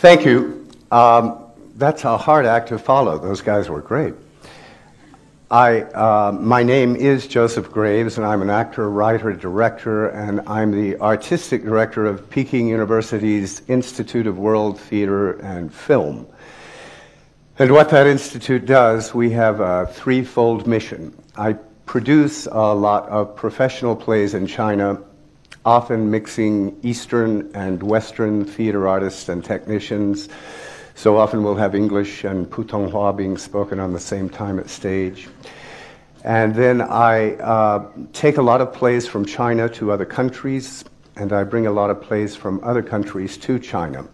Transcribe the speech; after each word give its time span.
Thank 0.00 0.24
you. 0.24 0.66
Um, 0.90 1.44
that's 1.76 2.04
a 2.04 2.16
hard 2.16 2.46
act 2.46 2.70
to 2.70 2.78
follow. 2.78 3.18
Those 3.18 3.42
guys 3.42 3.68
were 3.68 3.82
great. 3.82 4.14
I, 5.50 5.82
uh, 5.82 6.32
my 6.32 6.62
name 6.62 6.96
is 6.96 7.26
Joseph 7.26 7.70
Graves, 7.70 8.16
and 8.16 8.24
I'm 8.24 8.40
an 8.40 8.48
actor, 8.48 8.88
writer, 8.88 9.34
director, 9.34 10.08
and 10.08 10.40
I'm 10.46 10.70
the 10.70 10.98
artistic 11.02 11.64
director 11.64 12.06
of 12.06 12.30
Peking 12.30 12.66
University's 12.66 13.60
Institute 13.68 14.26
of 14.26 14.38
World 14.38 14.80
Theater 14.80 15.32
and 15.40 15.70
Film. 15.70 16.26
And 17.58 17.70
what 17.70 17.90
that 17.90 18.06
institute 18.06 18.64
does, 18.64 19.12
we 19.14 19.28
have 19.32 19.60
a 19.60 19.86
threefold 19.92 20.66
mission. 20.66 21.14
I 21.36 21.58
produce 21.84 22.46
a 22.46 22.74
lot 22.74 23.06
of 23.10 23.36
professional 23.36 23.94
plays 23.94 24.32
in 24.32 24.46
China, 24.46 25.02
often 25.64 26.10
mixing 26.10 26.78
Eastern 26.82 27.50
and 27.54 27.82
Western 27.82 28.44
theater 28.44 28.88
artists 28.88 29.28
and 29.28 29.44
technicians 29.44 30.28
so 31.00 31.16
often 31.16 31.42
we'll 31.42 31.54
have 31.54 31.74
English 31.74 32.24
and 32.24 32.46
Putonghua 32.50 33.16
being 33.16 33.38
spoken 33.38 33.80
on 33.80 33.94
the 33.94 33.98
same 33.98 34.28
time 34.28 34.58
at 34.58 34.68
stage. 34.68 35.28
And 36.24 36.54
then 36.54 36.82
I 36.82 37.36
uh, 37.36 37.90
take 38.12 38.36
a 38.36 38.42
lot 38.42 38.60
of 38.60 38.74
plays 38.74 39.06
from 39.06 39.24
China 39.24 39.66
to 39.70 39.92
other 39.92 40.04
countries, 40.04 40.84
and 41.16 41.32
I 41.32 41.44
bring 41.44 41.66
a 41.66 41.70
lot 41.70 41.88
of 41.88 42.02
plays 42.02 42.36
from 42.36 42.62
other 42.62 42.82
countries 42.82 43.38
to 43.38 43.58
China. 43.58 44.06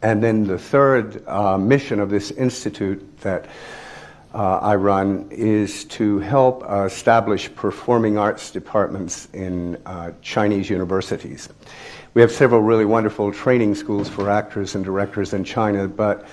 And 0.00 0.22
then 0.22 0.44
the 0.44 0.58
third 0.58 1.26
uh, 1.26 1.58
mission 1.58 1.98
of 1.98 2.08
this 2.08 2.30
institute 2.30 3.20
that 3.22 3.46
uh, 4.34 4.58
I 4.58 4.76
run 4.76 5.28
is 5.30 5.84
to 5.86 6.18
help 6.20 6.64
establish 6.70 7.52
performing 7.54 8.16
arts 8.16 8.50
departments 8.50 9.28
in 9.32 9.76
uh, 9.86 10.12
Chinese 10.22 10.70
universities. 10.70 11.48
We 12.14 12.22
have 12.22 12.32
several 12.32 12.60
really 12.60 12.84
wonderful 12.84 13.32
training 13.32 13.74
schools 13.74 14.08
for 14.08 14.30
actors 14.30 14.74
and 14.74 14.84
directors 14.84 15.32
in 15.32 15.44
China, 15.44 15.88
but 15.88 16.26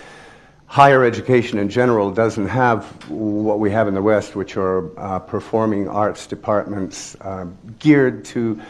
higher 0.68 1.04
education 1.04 1.58
in 1.58 1.70
general 1.70 2.12
doesn't 2.12 2.48
have 2.48 2.86
what 3.10 3.60
we 3.60 3.72
have 3.72 3.88
in 3.88 3.94
the 3.94 4.02
West, 4.02 4.36
which 4.36 4.58
are 4.58 5.00
uh, 5.00 5.20
performing 5.20 5.88
arts 5.88 6.28
departments 6.28 7.16
uh, 7.22 7.46
geared 7.80 8.26
to 8.26 8.62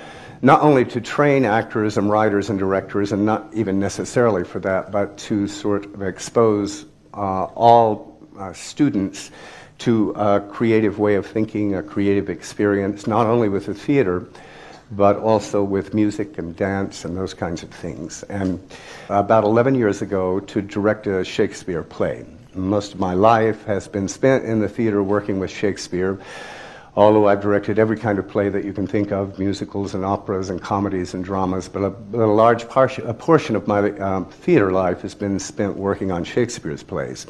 not 0.41 0.61
only 0.61 0.85
to 0.85 1.01
train 1.01 1.45
actors 1.45 1.97
and 1.97 2.11
writers 2.11 2.49
and 2.49 2.59
directors, 2.59 3.11
and 3.11 3.25
not 3.25 3.51
even 3.53 3.79
necessarily 3.79 4.43
for 4.43 4.59
that, 4.59 4.91
but 4.91 5.17
to 5.17 5.47
sort 5.47 5.85
of 5.85 6.03
expose 6.03 6.85
uh, 7.13 7.45
all 7.55 8.16
uh, 8.37 8.53
students 8.53 9.31
to 9.79 10.11
a 10.11 10.39
creative 10.39 10.99
way 10.99 11.15
of 11.15 11.25
thinking, 11.25 11.75
a 11.75 11.83
creative 11.83 12.29
experience, 12.29 13.07
not 13.07 13.27
only 13.27 13.49
with 13.49 13.67
the 13.67 13.73
theater 13.73 14.27
but 14.91 15.17
also 15.17 15.63
with 15.63 15.93
music 15.93 16.37
and 16.37 16.55
dance 16.55 17.03
and 17.03 17.17
those 17.17 17.33
kinds 17.33 17.63
of 17.63 17.69
things. 17.69 18.23
And 18.23 18.59
about 19.09 19.43
11 19.43 19.75
years 19.75 20.01
ago, 20.01 20.39
to 20.39 20.61
direct 20.61 21.07
a 21.07 21.23
Shakespeare 21.23 21.83
play. 21.83 22.25
Most 22.53 22.93
of 22.93 22.99
my 22.99 23.13
life 23.13 23.65
has 23.65 23.87
been 23.87 24.07
spent 24.07 24.45
in 24.45 24.59
the 24.59 24.69
theater 24.69 25.03
working 25.03 25.39
with 25.39 25.51
Shakespeare, 25.51 26.17
although 26.97 27.27
I've 27.27 27.41
directed 27.41 27.77
every 27.77 27.95
kind 27.95 28.17
of 28.17 28.27
play 28.27 28.49
that 28.49 28.65
you 28.65 28.73
can 28.73 28.87
think 28.87 29.11
of 29.11 29.37
musicals 29.37 29.93
and 29.93 30.03
operas 30.03 30.49
and 30.49 30.59
comedies 30.59 31.13
and 31.13 31.23
dramas. 31.23 31.69
But 31.69 31.83
a, 31.83 31.93
a 32.13 32.25
large 32.25 32.67
portion, 32.67 33.07
a 33.07 33.13
portion 33.13 33.55
of 33.55 33.67
my 33.67 33.91
um, 33.99 34.25
theater 34.25 34.71
life 34.71 35.01
has 35.01 35.13
been 35.13 35.37
spent 35.37 35.77
working 35.77 36.11
on 36.11 36.23
Shakespeare's 36.23 36.81
plays. 36.81 37.27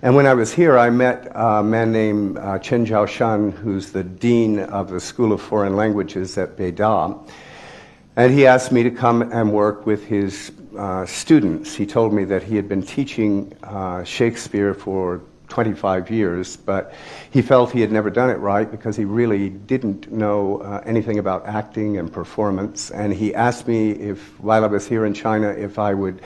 And 0.00 0.16
when 0.16 0.26
I 0.26 0.32
was 0.32 0.54
here, 0.54 0.78
I 0.78 0.88
met 0.88 1.30
a 1.34 1.62
man 1.62 1.92
named 1.92 2.38
uh, 2.38 2.58
Chen 2.58 2.86
Jiaoshan, 2.86 3.52
who's 3.52 3.92
the 3.92 4.02
dean 4.02 4.60
of 4.60 4.90
the 4.90 5.00
School 5.00 5.32
of 5.32 5.42
Foreign 5.42 5.76
Languages 5.76 6.38
at 6.38 6.56
Beida. 6.56 7.30
And 8.16 8.32
he 8.32 8.46
asked 8.46 8.72
me 8.72 8.82
to 8.84 8.90
come 8.90 9.20
and 9.32 9.52
work 9.52 9.84
with 9.84 10.06
his 10.06 10.50
uh, 10.78 11.04
students. 11.04 11.74
He 11.74 11.84
told 11.84 12.14
me 12.14 12.24
that 12.24 12.42
he 12.42 12.56
had 12.56 12.70
been 12.70 12.82
teaching 12.82 13.54
uh, 13.64 14.02
Shakespeare 14.04 14.72
for 14.72 15.20
25 15.54 16.10
years, 16.10 16.56
but 16.56 16.92
he 17.30 17.40
felt 17.40 17.70
he 17.70 17.80
had 17.80 17.92
never 17.92 18.10
done 18.10 18.28
it 18.28 18.38
right 18.40 18.68
because 18.68 18.96
he 18.96 19.04
really 19.04 19.50
didn't 19.50 20.10
know 20.10 20.58
uh, 20.58 20.82
anything 20.84 21.20
about 21.20 21.46
acting 21.46 21.96
and 21.96 22.12
performance. 22.12 22.90
And 22.90 23.14
he 23.14 23.32
asked 23.32 23.68
me 23.68 23.92
if, 23.92 24.18
while 24.40 24.64
I 24.64 24.66
was 24.66 24.88
here 24.88 25.06
in 25.06 25.14
China, 25.14 25.50
if 25.50 25.78
I 25.78 25.94
would 25.94 26.22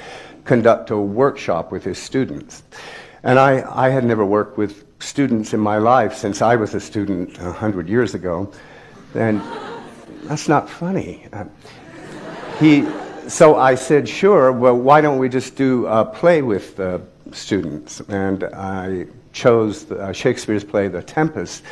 conduct 0.46 0.88
a 0.88 0.96
workshop 0.96 1.70
with 1.70 1.84
his 1.84 1.98
students. 1.98 2.62
And 3.22 3.38
I, 3.38 3.62
I 3.68 3.90
had 3.90 4.02
never 4.02 4.24
worked 4.24 4.56
with 4.56 4.86
students 5.02 5.52
in 5.52 5.60
my 5.60 5.76
life 5.76 6.14
since 6.14 6.40
I 6.40 6.56
was 6.56 6.74
a 6.74 6.80
student 6.80 7.38
100 7.38 7.86
years 7.86 8.14
ago. 8.14 8.50
And 9.12 9.42
that's 10.22 10.48
not 10.48 10.70
funny. 10.70 11.28
Uh, 11.34 11.44
he, 12.58 12.88
so 13.28 13.56
I 13.56 13.74
said, 13.74 14.08
sure, 14.08 14.52
well, 14.52 14.78
why 14.78 15.02
don't 15.02 15.18
we 15.18 15.28
just 15.28 15.54
do 15.54 15.86
a 15.86 16.02
play 16.02 16.40
with 16.40 16.76
the 16.76 17.02
students? 17.32 18.00
And 18.08 18.44
I 18.44 19.06
chose 19.32 19.84
the, 19.84 20.00
uh, 20.00 20.12
Shakespeare's 20.12 20.64
play, 20.64 20.88
The 20.88 21.02
Tempest. 21.02 21.62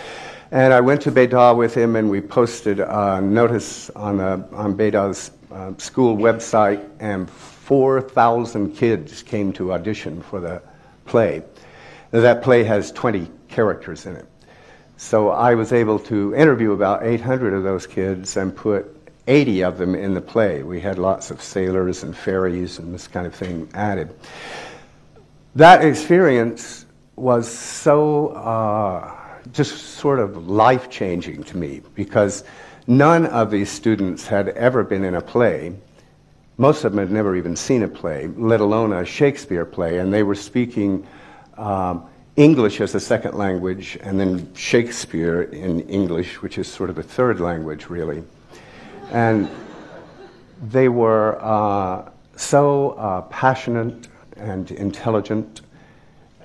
And 0.50 0.72
I 0.72 0.81
went 0.81 1.00
to 1.03 1.12
Beida 1.12 1.56
with 1.56 1.75
him, 1.75 1.97
and 1.97 2.09
we 2.09 2.21
posted 2.21 2.81
a 2.81 3.21
notice 3.21 3.91
on, 3.91 4.21
a, 4.21 4.47
on 4.53 4.77
Beida's 4.77 5.33
uh, 5.50 5.72
school 5.78 6.16
website, 6.16 6.89
and 7.00 7.28
4,000 7.28 8.75
kids 8.75 9.22
came 9.22 9.53
to 9.55 9.72
audition 9.72 10.22
for 10.22 10.41
the 10.41 10.62
play. 11.05 11.43
That 12.12 12.43
play 12.43 12.62
has 12.65 12.93
20 12.93 13.28
characters 13.49 14.06
in 14.06 14.16
it. 14.16 14.27
So 14.97 15.31
I 15.31 15.55
was 15.55 15.72
able 15.72 15.99
to 16.00 16.34
interview 16.34 16.72
about 16.72 17.05
800 17.05 17.53
of 17.53 17.62
those 17.62 17.87
kids 17.87 18.37
and 18.37 18.55
put 18.55 18.97
80 19.27 19.62
of 19.65 19.78
them 19.78 19.95
in 19.95 20.15
the 20.15 20.21
play. 20.21 20.62
We 20.62 20.81
had 20.81 20.99
lots 20.99 21.31
of 21.31 21.43
sailors 21.43 22.03
and 22.03 22.16
fairies 22.16 22.78
and 22.78 22.95
this 22.95 23.09
kind 23.09 23.27
of 23.27 23.34
thing 23.34 23.69
added. 23.75 24.15
That 25.56 25.84
experience 25.84 26.87
was 27.17 27.50
so 27.50 28.28
uh, 28.28 29.12
just 29.53 29.97
sort 29.99 30.21
of 30.21 30.49
life 30.49 30.89
changing 30.91 31.43
to 31.44 31.56
me 31.56 31.83
because 31.94 32.44
none 32.87 33.27
of 33.27 33.50
these 33.50 33.71
students 33.71 34.27
had 34.27 34.50
ever 34.50 34.84
been 34.84 35.03
in 35.03 35.15
a 35.15 35.21
play 35.21 35.75
most 36.59 36.84
of 36.84 36.93
them 36.93 37.00
had 37.00 37.11
never 37.11 37.37
even 37.37 37.55
seen 37.55 37.83
a 37.83 37.89
play, 37.89 38.28
let 38.28 38.61
alone 38.61 38.93
a 38.93 39.05
Shakespeare 39.05 39.66
play, 39.66 39.99
and 39.99 40.12
they 40.12 40.22
were 40.22 40.34
speaking 40.34 41.06
um, 41.59 42.05
English 42.37 42.81
as 42.81 42.95
a 42.95 43.00
second 43.00 43.34
language 43.37 43.99
and 44.03 44.19
then 44.19 44.55
Shakespeare 44.55 45.43
in 45.43 45.81
English, 45.81 46.41
which 46.41 46.56
is 46.56 46.66
sort 46.66 46.89
of 46.89 46.99
a 46.99 47.03
third 47.03 47.41
language, 47.41 47.91
really. 47.91 48.22
And 49.11 49.50
they 50.71 50.89
were 50.89 51.39
uh, 51.43 52.11
so 52.37 52.93
uh, 52.93 53.21
passionate 53.22 54.09
and 54.39 54.71
intelligent, 54.71 55.63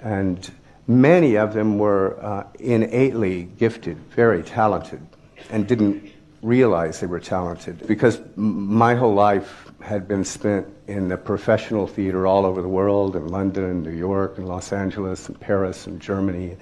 and 0.02 0.52
many 0.88 1.36
of 1.36 1.54
them 1.54 1.78
were 1.78 2.18
uh, 2.24 2.48
innately 2.60 3.44
gifted, 3.44 3.98
very 4.12 4.44
talented, 4.44 5.06
and 5.50 5.68
didn't 5.68 6.12
realize 6.42 7.00
they 7.00 7.08
were 7.08 7.20
talented 7.20 7.86
because 7.88 8.20
my 8.36 8.96
whole 8.96 9.14
life 9.14 9.72
had 9.80 10.08
been 10.08 10.24
spent 10.26 10.68
in 10.88 11.08
the 11.08 11.18
professional 11.18 11.88
theater 11.88 12.26
all 12.26 12.46
over 12.46 12.62
the 12.62 12.68
world 12.68 13.16
in 13.16 13.28
London 13.28 13.64
and 13.66 13.84
New 13.84 13.92
York 13.92 14.38
and 14.38 14.48
Los 14.48 14.74
Angeles 14.74 15.28
and 15.28 15.40
Paris 15.40 15.88
and 15.88 16.00
Germany. 16.00 16.58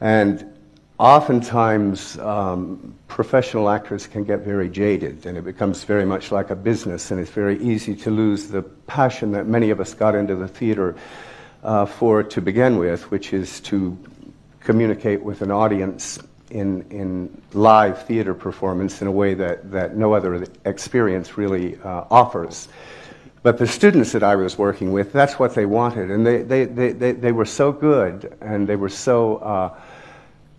And 0.00 0.50
oftentimes, 1.00 2.18
um, 2.18 2.94
professional 3.08 3.70
actors 3.70 4.06
can 4.06 4.22
get 4.22 4.40
very 4.40 4.68
jaded 4.68 5.24
and 5.24 5.38
it 5.38 5.44
becomes 5.44 5.82
very 5.82 6.04
much 6.04 6.30
like 6.30 6.50
a 6.50 6.54
business, 6.54 7.10
and 7.10 7.18
it's 7.18 7.30
very 7.30 7.58
easy 7.62 7.96
to 7.96 8.10
lose 8.10 8.48
the 8.48 8.62
passion 8.86 9.32
that 9.32 9.46
many 9.46 9.70
of 9.70 9.80
us 9.80 9.94
got 9.94 10.14
into 10.14 10.36
the 10.36 10.46
theater 10.46 10.94
uh, 11.62 11.86
for 11.86 12.22
to 12.22 12.42
begin 12.42 12.76
with, 12.76 13.10
which 13.10 13.32
is 13.32 13.60
to 13.60 13.98
communicate 14.60 15.22
with 15.22 15.40
an 15.40 15.50
audience 15.50 16.18
in, 16.50 16.82
in 16.90 17.42
live 17.54 18.06
theater 18.06 18.34
performance 18.34 19.00
in 19.00 19.08
a 19.08 19.12
way 19.12 19.32
that, 19.32 19.70
that 19.70 19.96
no 19.96 20.12
other 20.12 20.44
experience 20.66 21.38
really 21.38 21.78
uh, 21.82 22.04
offers. 22.10 22.68
But 23.42 23.56
the 23.56 23.66
students 23.66 24.12
that 24.12 24.22
I 24.22 24.36
was 24.36 24.58
working 24.58 24.92
with, 24.92 25.14
that's 25.14 25.38
what 25.38 25.54
they 25.54 25.64
wanted. 25.64 26.10
And 26.10 26.26
they, 26.26 26.42
they, 26.42 26.66
they, 26.66 26.92
they, 26.92 27.12
they 27.12 27.32
were 27.32 27.46
so 27.46 27.72
good 27.72 28.36
and 28.42 28.68
they 28.68 28.76
were 28.76 28.90
so 28.90 29.36
uh, 29.36 29.80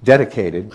dedicated. 0.04 0.74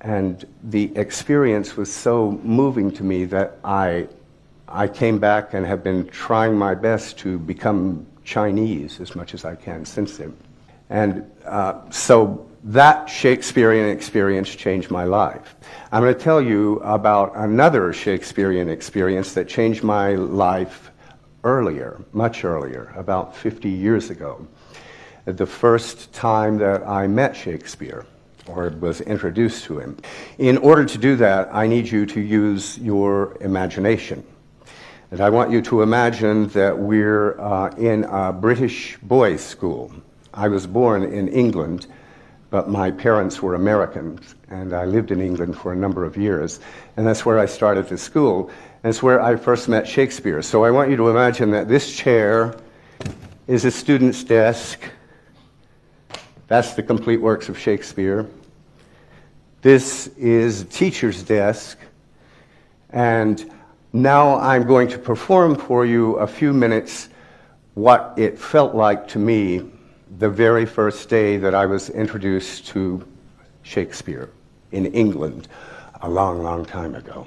And 0.00 0.44
the 0.62 0.92
experience 0.96 1.76
was 1.76 1.92
so 1.92 2.32
moving 2.42 2.90
to 2.92 3.04
me 3.04 3.24
that 3.26 3.58
I, 3.64 4.08
I 4.68 4.86
came 4.88 5.18
back 5.18 5.54
and 5.54 5.64
have 5.64 5.82
been 5.82 6.06
trying 6.08 6.56
my 6.56 6.74
best 6.74 7.18
to 7.18 7.38
become 7.38 8.06
Chinese 8.24 9.00
as 9.00 9.16
much 9.16 9.34
as 9.34 9.44
I 9.44 9.54
can 9.54 9.84
since 9.84 10.18
then. 10.18 10.36
And 10.90 11.30
uh, 11.46 11.90
so 11.90 12.46
that 12.64 13.08
Shakespearean 13.08 13.88
experience 13.88 14.48
changed 14.54 14.90
my 14.90 15.04
life. 15.04 15.54
I'm 15.92 16.02
going 16.02 16.14
to 16.14 16.20
tell 16.20 16.40
you 16.40 16.76
about 16.80 17.32
another 17.36 17.92
Shakespearean 17.92 18.68
experience 18.68 19.34
that 19.34 19.48
changed 19.48 19.82
my 19.82 20.14
life 20.14 20.90
earlier, 21.44 22.02
much 22.12 22.44
earlier, 22.44 22.92
about 22.96 23.36
50 23.36 23.68
years 23.68 24.10
ago. 24.10 24.46
The 25.26 25.46
first 25.46 26.12
time 26.12 26.58
that 26.58 26.86
I 26.86 27.06
met 27.06 27.36
Shakespeare 27.36 28.06
or 28.46 28.70
was 28.70 29.00
introduced 29.00 29.64
to 29.64 29.78
him. 29.78 29.96
In 30.38 30.58
order 30.58 30.84
to 30.84 30.98
do 30.98 31.16
that, 31.16 31.48
I 31.54 31.66
need 31.66 31.88
you 31.88 32.06
to 32.06 32.20
use 32.20 32.78
your 32.78 33.36
imagination. 33.40 34.24
And 35.10 35.20
I 35.20 35.30
want 35.30 35.50
you 35.50 35.62
to 35.62 35.82
imagine 35.82 36.48
that 36.48 36.76
we're 36.76 37.40
uh, 37.40 37.68
in 37.76 38.04
a 38.04 38.32
British 38.32 38.98
boys' 39.02 39.44
school. 39.44 39.92
I 40.32 40.48
was 40.48 40.66
born 40.66 41.04
in 41.04 41.28
England, 41.28 41.86
but 42.50 42.68
my 42.68 42.90
parents 42.90 43.40
were 43.40 43.54
Americans, 43.54 44.34
and 44.48 44.72
I 44.72 44.84
lived 44.84 45.10
in 45.10 45.20
England 45.20 45.56
for 45.56 45.72
a 45.72 45.76
number 45.76 46.04
of 46.04 46.16
years. 46.16 46.60
And 46.96 47.06
that's 47.06 47.24
where 47.24 47.38
I 47.38 47.46
started 47.46 47.88
the 47.88 47.98
school. 47.98 48.50
And 48.82 48.90
it's 48.90 49.02
where 49.02 49.20
I 49.20 49.36
first 49.36 49.68
met 49.68 49.86
Shakespeare. 49.86 50.42
So 50.42 50.64
I 50.64 50.70
want 50.70 50.90
you 50.90 50.96
to 50.96 51.08
imagine 51.08 51.50
that 51.52 51.68
this 51.68 51.94
chair 51.94 52.56
is 53.46 53.64
a 53.64 53.70
student's 53.70 54.24
desk. 54.24 54.80
That's 56.54 56.74
the 56.74 56.84
complete 56.84 57.20
works 57.20 57.48
of 57.48 57.58
Shakespeare. 57.58 58.28
This 59.60 60.06
is 60.16 60.60
a 60.60 60.64
teacher's 60.66 61.24
desk. 61.24 61.76
And 62.90 63.50
now 63.92 64.38
I'm 64.38 64.64
going 64.64 64.86
to 64.90 64.98
perform 64.98 65.56
for 65.56 65.84
you 65.84 66.14
a 66.14 66.28
few 66.28 66.52
minutes 66.52 67.08
what 67.74 68.14
it 68.16 68.38
felt 68.38 68.72
like 68.72 69.08
to 69.08 69.18
me 69.18 69.68
the 70.20 70.30
very 70.30 70.64
first 70.64 71.08
day 71.08 71.38
that 71.38 71.56
I 71.56 71.66
was 71.66 71.90
introduced 71.90 72.68
to 72.68 73.04
Shakespeare 73.64 74.30
in 74.70 74.86
England 74.86 75.48
a 76.02 76.08
long, 76.08 76.40
long 76.40 76.64
time 76.64 76.94
ago. 76.94 77.26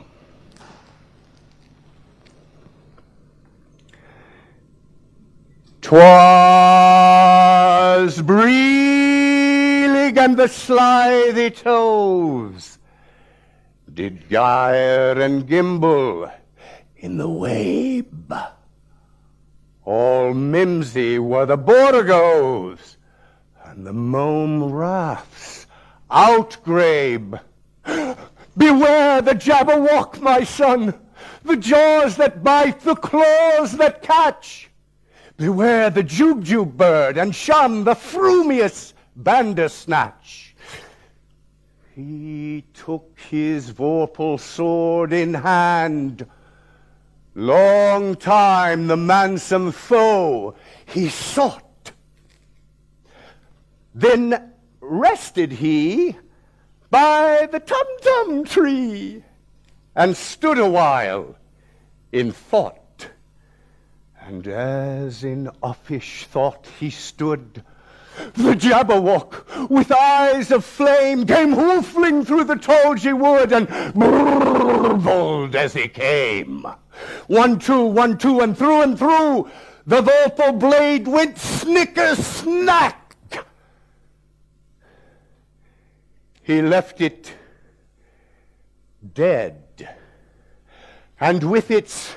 Twas 5.82 6.02
Brillig 8.22 10.18
and 10.18 10.38
the 10.38 10.48
slithy 10.48 11.50
toves 11.52 12.78
did 13.98 14.30
gyre 14.30 15.20
and 15.20 15.48
gimble 15.48 16.32
in 16.98 17.18
the 17.18 17.28
wabe. 17.28 18.34
All 19.86 20.34
mimsy 20.36 21.18
were 21.18 21.46
the 21.48 21.58
Borogoves, 21.58 22.98
and 23.66 23.88
the 23.88 23.94
mome 23.94 24.72
raths 24.72 25.66
outgrabe. 26.12 27.40
Beware 28.58 29.22
the 29.22 29.34
Jabberwock, 29.34 30.20
my 30.20 30.44
son, 30.44 30.94
the 31.44 31.58
jaws 31.58 32.18
that 32.18 32.44
bite, 32.44 32.82
the 32.82 32.96
claws 32.96 33.78
that 33.78 34.02
catch. 34.02 34.67
Beware 35.38 35.92
the 35.92 36.04
Jubjub 36.04 36.76
bird, 36.76 37.18
and 37.18 37.34
shun 37.34 37.84
the 37.84 37.96
frumious 37.96 38.94
Bandersnatch. 39.16 40.56
He 41.96 42.66
took 42.74 43.18
his 43.30 43.72
vorpal 43.72 44.40
sword 44.40 45.14
in 45.14 45.36
hand, 45.36 46.28
Long 47.38 48.16
time 48.16 48.88
the 48.88 48.96
manxome 48.96 49.72
foe 49.72 50.56
he 50.88 51.08
sought. 51.08 51.92
Then 53.94 54.54
rested 54.82 55.52
he 55.52 56.16
by 56.90 57.48
the 57.52 57.60
tum-tum 57.60 58.44
tree 58.44 59.24
and 59.96 60.18
stood 60.18 60.58
awhile 60.58 61.36
in 62.12 62.32
thought. 62.32 62.80
And 64.28 64.46
as 64.46 65.24
in 65.24 65.50
uffish 65.64 66.26
thought 66.26 66.68
he 66.82 66.90
stood, 66.90 67.64
the 68.34 68.56
Jabberwock, 68.56 69.70
with 69.70 69.90
eyes 69.90 70.52
of 70.52 70.66
flame, 70.66 71.26
came 71.26 71.56
hoofling 71.56 72.28
through 72.28 72.44
the 72.44 72.56
Tulgey 72.56 73.18
wood 73.18 73.54
and 73.54 73.70
burbled 73.94 75.56
as 75.56 75.72
he 75.72 75.88
came. 75.88 76.68
One, 77.28 77.58
two, 77.58 77.86
one, 77.86 78.18
two, 78.18 78.42
and 78.42 78.58
through 78.58 78.82
and 78.82 79.00
through 79.00 79.50
the 79.86 80.02
vorpal 80.02 80.60
blade 80.60 81.08
went 81.08 81.38
snicker 81.38 82.16
snack. 82.16 83.46
He 86.44 86.62
left 86.62 87.00
it 87.00 87.32
dead, 89.14 89.96
and 91.18 91.50
with 91.50 91.72
its 91.72 92.14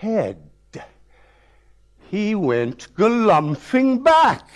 head 0.00 0.50
he 2.10 2.34
went 2.34 2.92
galumphing 2.96 4.02
back. 4.02 4.48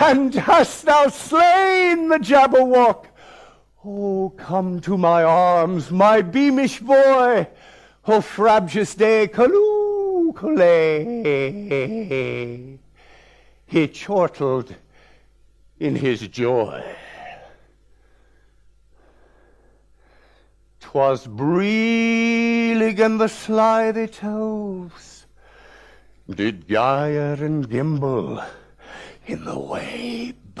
And 0.00 0.34
hast 0.34 0.86
thou 0.86 1.08
slain 1.08 2.08
the 2.08 2.16
Jabberwock? 2.16 3.04
Oh, 3.84 4.32
come 4.38 4.80
to 4.80 4.96
my 4.96 5.22
arms, 5.22 5.90
my 5.90 6.22
beamish 6.22 6.80
boy. 6.80 7.46
Oh, 8.06 8.22
frabjous 8.22 8.94
day, 8.94 9.28
calloo, 9.28 10.32
He 13.66 13.88
chortled 13.88 14.74
in 15.78 15.96
his 15.96 16.26
joy. 16.28 16.82
'Twas 20.90 21.28
Brillig 21.28 22.98
and 22.98 23.20
the 23.20 23.28
slithy 23.28 24.08
toves 24.08 25.24
did 26.28 26.66
gyre 26.66 27.34
and 27.34 27.70
gimble 27.70 28.42
in 29.24 29.44
the 29.44 29.56
wabe. 29.56 30.60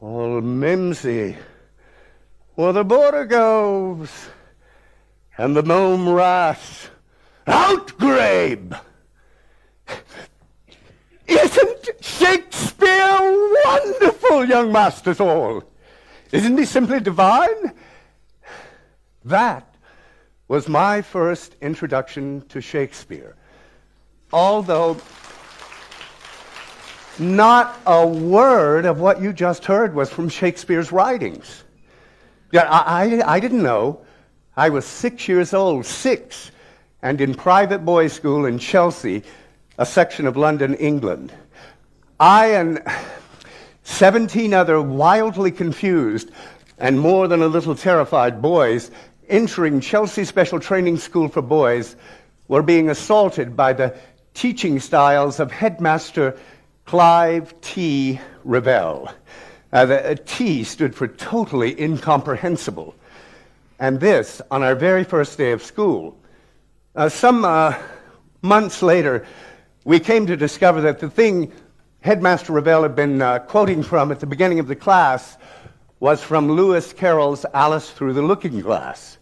All 0.00 0.40
mimsy 0.40 1.36
were 2.56 2.72
the 2.72 2.82
borogoves 2.82 4.30
and 5.38 5.54
the 5.54 5.62
mome 5.62 6.08
rat 6.08 6.90
outgrabe. 7.46 8.76
Isn't 11.28 11.88
Shakespeare 12.00 13.60
wonderful, 13.64 14.44
young 14.44 14.72
masters 14.72 15.20
all? 15.20 15.62
Isn't 16.32 16.58
he 16.58 16.64
simply 16.64 16.98
divine? 16.98 17.74
That 19.24 19.74
was 20.48 20.68
my 20.68 21.02
first 21.02 21.56
introduction 21.60 22.42
to 22.48 22.60
Shakespeare 22.60 23.36
although 24.32 24.96
not 27.18 27.78
a 27.86 28.06
word 28.06 28.86
of 28.86 28.98
what 28.98 29.20
you 29.20 29.32
just 29.32 29.64
heard 29.64 29.94
was 29.94 30.10
from 30.10 30.28
Shakespeare's 30.28 30.90
writings. 30.90 31.64
Yeah, 32.50 32.62
I, 32.62 33.04
I, 33.04 33.34
I, 33.34 33.40
didn't 33.40 33.62
know. 33.62 34.00
I 34.56 34.70
was 34.70 34.84
six 34.84 35.28
years 35.28 35.52
old, 35.52 35.84
six, 35.84 36.50
and 37.02 37.20
in 37.20 37.34
private 37.34 37.84
boys' 37.84 38.12
school 38.12 38.46
in 38.46 38.58
Chelsea, 38.58 39.22
a 39.78 39.86
section 39.86 40.26
of 40.26 40.36
London, 40.36 40.74
England. 40.74 41.32
I 42.18 42.48
and 42.52 42.82
17 43.82 44.54
other 44.54 44.80
wildly 44.80 45.50
confused 45.50 46.30
and 46.78 46.98
more 46.98 47.28
than 47.28 47.42
a 47.42 47.46
little 47.46 47.74
terrified 47.74 48.40
boys 48.40 48.90
entering 49.28 49.80
Chelsea 49.80 50.24
Special 50.24 50.60
Training 50.60 50.96
School 50.96 51.28
for 51.28 51.42
Boys 51.42 51.96
were 52.48 52.62
being 52.62 52.90
assaulted 52.90 53.56
by 53.56 53.72
the 53.72 53.96
teaching 54.34 54.80
styles 54.80 55.40
of 55.40 55.50
headmaster 55.50 56.38
Clive 56.84 57.58
T. 57.60 58.20
Revell. 58.44 59.14
Uh, 59.72 59.86
the 59.86 60.10
uh, 60.10 60.16
T 60.26 60.64
stood 60.64 60.94
for 60.94 61.08
totally 61.08 61.80
incomprehensible. 61.80 62.94
And 63.78 64.00
this 64.00 64.42
on 64.50 64.62
our 64.62 64.74
very 64.74 65.04
first 65.04 65.38
day 65.38 65.52
of 65.52 65.62
school. 65.62 66.18
Uh, 66.94 67.08
some 67.08 67.44
uh, 67.44 67.78
months 68.42 68.82
later, 68.82 69.26
we 69.84 69.98
came 69.98 70.26
to 70.26 70.36
discover 70.36 70.82
that 70.82 70.98
the 70.98 71.08
thing 71.08 71.52
Headmaster 72.02 72.52
Revell 72.52 72.82
had 72.82 72.96
been 72.96 73.22
uh, 73.22 73.38
quoting 73.38 73.82
from 73.82 74.10
at 74.10 74.20
the 74.20 74.26
beginning 74.26 74.58
of 74.58 74.66
the 74.66 74.76
class 74.76 75.38
was 76.02 76.20
from 76.20 76.50
Lewis 76.50 76.92
Carroll's 76.92 77.46
Alice 77.54 77.88
Through 77.88 78.14
the 78.14 78.22
Looking 78.22 78.58
Glass. 78.58 79.18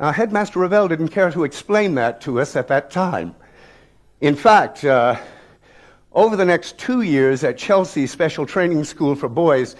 Headmaster 0.00 0.58
Revell 0.58 0.88
didn't 0.88 1.10
care 1.10 1.30
to 1.30 1.44
explain 1.44 1.94
that 1.94 2.20
to 2.22 2.40
us 2.40 2.56
at 2.56 2.66
that 2.66 2.90
time. 2.90 3.36
In 4.20 4.34
fact, 4.34 4.84
uh, 4.84 5.14
over 6.10 6.34
the 6.34 6.44
next 6.44 6.78
two 6.78 7.02
years 7.02 7.44
at 7.44 7.56
Chelsea 7.56 8.08
Special 8.08 8.44
Training 8.44 8.82
School 8.82 9.14
for 9.14 9.28
Boys, 9.28 9.76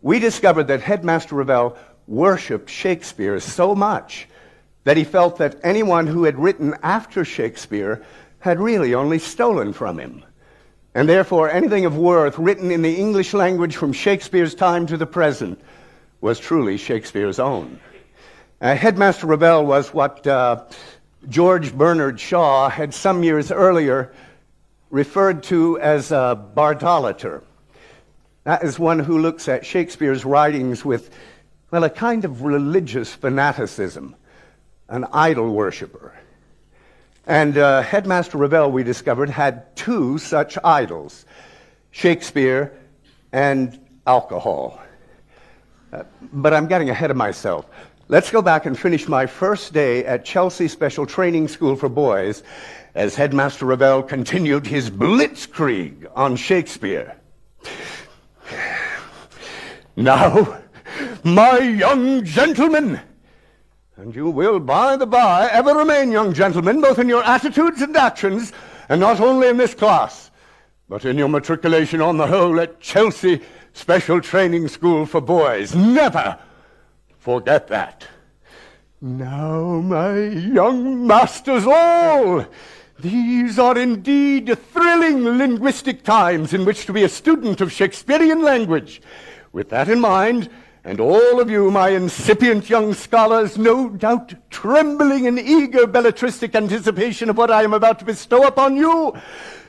we 0.00 0.18
discovered 0.18 0.64
that 0.64 0.80
Headmaster 0.80 1.36
Revell 1.36 1.78
worshipped 2.08 2.68
Shakespeare 2.68 3.38
so 3.38 3.72
much 3.72 4.26
that 4.82 4.96
he 4.96 5.04
felt 5.04 5.38
that 5.38 5.60
anyone 5.62 6.08
who 6.08 6.24
had 6.24 6.40
written 6.40 6.74
after 6.82 7.24
Shakespeare 7.24 8.04
had 8.40 8.58
really 8.58 8.94
only 8.94 9.20
stolen 9.20 9.72
from 9.72 10.00
him. 10.00 10.24
And 10.94 11.08
therefore, 11.08 11.50
anything 11.50 11.86
of 11.86 11.96
worth 11.96 12.38
written 12.38 12.70
in 12.70 12.82
the 12.82 12.96
English 12.96 13.32
language 13.32 13.76
from 13.76 13.92
Shakespeare's 13.92 14.54
time 14.54 14.86
to 14.86 14.96
the 14.96 15.06
present 15.06 15.60
was 16.20 16.38
truly 16.38 16.76
Shakespeare's 16.76 17.38
own. 17.38 17.80
Uh, 18.60 18.76
Headmaster 18.76 19.26
Revell 19.26 19.64
was 19.64 19.92
what 19.94 20.26
uh, 20.26 20.64
George 21.28 21.74
Bernard 21.74 22.20
Shaw 22.20 22.68
had 22.68 22.92
some 22.92 23.22
years 23.22 23.50
earlier 23.50 24.12
referred 24.90 25.42
to 25.44 25.80
as 25.80 26.12
a 26.12 26.38
bardolater. 26.54 27.42
That 28.44 28.62
is 28.62 28.78
one 28.78 28.98
who 28.98 29.18
looks 29.18 29.48
at 29.48 29.64
Shakespeare's 29.64 30.24
writings 30.24 30.84
with, 30.84 31.10
well, 31.70 31.84
a 31.84 31.90
kind 31.90 32.24
of 32.24 32.42
religious 32.42 33.14
fanaticism. 33.14 34.14
an 34.92 35.06
idol 35.12 35.50
worshiper. 35.54 36.12
And 37.26 37.56
uh, 37.56 37.82
Headmaster 37.82 38.36
Revell, 38.36 38.72
we 38.72 38.82
discovered, 38.82 39.30
had 39.30 39.74
two 39.76 40.18
such 40.18 40.58
idols 40.64 41.24
Shakespeare 41.92 42.72
and 43.32 43.78
alcohol. 44.06 44.80
Uh, 45.92 46.04
but 46.32 46.52
I'm 46.52 46.66
getting 46.66 46.90
ahead 46.90 47.10
of 47.10 47.16
myself. 47.16 47.66
Let's 48.08 48.30
go 48.30 48.42
back 48.42 48.66
and 48.66 48.78
finish 48.78 49.08
my 49.08 49.26
first 49.26 49.72
day 49.72 50.04
at 50.04 50.24
Chelsea 50.24 50.66
Special 50.68 51.06
Training 51.06 51.48
School 51.48 51.76
for 51.76 51.88
Boys 51.88 52.42
as 52.94 53.14
Headmaster 53.14 53.66
Revell 53.66 54.02
continued 54.02 54.66
his 54.66 54.90
blitzkrieg 54.90 56.10
on 56.14 56.36
Shakespeare. 56.36 57.16
Now, 59.94 60.58
my 61.22 61.58
young 61.58 62.24
gentlemen, 62.24 62.98
and 64.02 64.16
you 64.16 64.28
will, 64.28 64.58
by 64.58 64.96
the 64.96 65.06
by, 65.06 65.48
ever 65.52 65.74
remain 65.74 66.10
young 66.10 66.34
gentlemen, 66.34 66.80
both 66.80 66.98
in 66.98 67.08
your 67.08 67.22
attitudes 67.22 67.80
and 67.82 67.96
actions, 67.96 68.52
and 68.88 69.00
not 69.00 69.20
only 69.20 69.46
in 69.46 69.56
this 69.56 69.74
class, 69.74 70.32
but 70.88 71.04
in 71.04 71.16
your 71.16 71.28
matriculation 71.28 72.00
on 72.00 72.16
the 72.16 72.26
whole 72.26 72.58
at 72.58 72.80
Chelsea 72.80 73.40
Special 73.74 74.20
Training 74.20 74.66
School 74.66 75.06
for 75.06 75.20
Boys. 75.20 75.72
Never 75.76 76.36
forget 77.20 77.68
that. 77.68 78.04
Now, 79.00 79.80
my 79.80 80.18
young 80.18 81.06
masters 81.06 81.64
all, 81.64 82.44
these 82.98 83.56
are 83.60 83.78
indeed 83.78 84.58
thrilling 84.72 85.22
linguistic 85.24 86.02
times 86.02 86.52
in 86.52 86.64
which 86.64 86.86
to 86.86 86.92
be 86.92 87.04
a 87.04 87.08
student 87.08 87.60
of 87.60 87.70
Shakespearean 87.70 88.42
language. 88.42 89.00
With 89.52 89.68
that 89.68 89.88
in 89.88 90.00
mind, 90.00 90.50
and 90.84 90.98
all 90.98 91.40
of 91.40 91.48
you, 91.48 91.70
my 91.70 91.90
incipient 91.90 92.68
young 92.68 92.92
scholars, 92.92 93.56
no 93.56 93.88
doubt 93.88 94.34
trembling 94.50 95.26
in 95.26 95.38
eager 95.38 95.86
belletristic 95.86 96.56
anticipation 96.56 97.30
of 97.30 97.36
what 97.36 97.52
I 97.52 97.62
am 97.62 97.72
about 97.72 98.00
to 98.00 98.04
bestow 98.04 98.44
upon 98.46 98.74
you, 98.76 99.14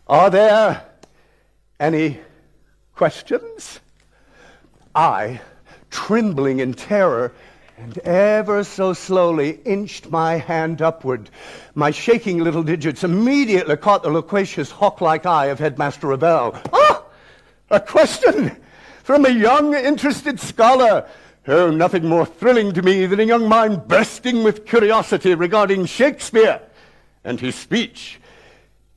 Are 0.07 0.29
there 0.29 0.85
any 1.79 2.19
questions? 2.95 3.79
I, 4.95 5.41
trembling 5.89 6.59
in 6.59 6.73
terror, 6.73 7.33
and 7.77 7.97
ever 7.99 8.63
so 8.63 8.93
slowly 8.93 9.59
inched 9.65 10.09
my 10.11 10.35
hand 10.35 10.81
upward. 10.81 11.29
My 11.75 11.91
shaking 11.91 12.39
little 12.39 12.63
digits 12.63 13.03
immediately 13.03 13.75
caught 13.77 14.03
the 14.03 14.09
loquacious 14.09 14.71
hawk-like 14.71 15.25
eye 15.25 15.47
of 15.47 15.59
Headmaster 15.59 16.07
Revell. 16.07 16.61
Ah! 16.71 17.03
A 17.71 17.79
question 17.79 18.55
from 19.03 19.25
a 19.25 19.29
young, 19.29 19.73
interested 19.73 20.39
scholar. 20.39 21.07
Oh, 21.47 21.71
nothing 21.71 22.05
more 22.05 22.25
thrilling 22.25 22.71
to 22.73 22.81
me 22.81 23.05
than 23.05 23.19
a 23.19 23.23
young 23.23 23.49
mind 23.49 23.87
bursting 23.87 24.43
with 24.43 24.65
curiosity 24.65 25.33
regarding 25.33 25.85
Shakespeare 25.85 26.61
and 27.23 27.39
his 27.39 27.55
speech. 27.55 28.19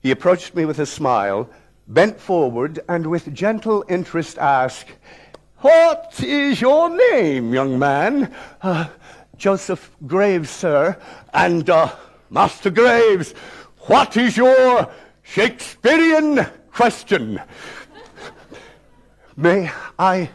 He 0.01 0.11
approached 0.11 0.55
me 0.55 0.65
with 0.65 0.79
a 0.79 0.87
smile, 0.87 1.49
bent 1.89 2.21
forward, 2.21 2.81
and 2.89 3.07
with 3.07 3.33
gentle 3.35 3.85
interest 3.89 4.39
asked, 4.39 4.91
What 5.59 6.21
is 6.23 6.61
your 6.61 6.91
name, 7.13 7.53
young 7.55 7.79
man? 7.79 8.35
Uh, 8.63 8.87
Joseph 9.37 9.91
Graves, 10.07 10.51
sir. 10.51 10.97
And, 11.33 11.69
uh, 11.69 11.95
Master 12.31 12.71
Graves, 12.71 13.33
what 13.87 14.17
is 14.17 14.37
your 14.37 14.91
Shakespearean 15.23 16.47
question? 16.73 17.41
May 19.37 19.71
I 19.99 20.31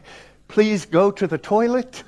please 0.47 0.85
go 0.85 1.11
to 1.11 1.27
the 1.27 1.37
toilet? 1.37 2.03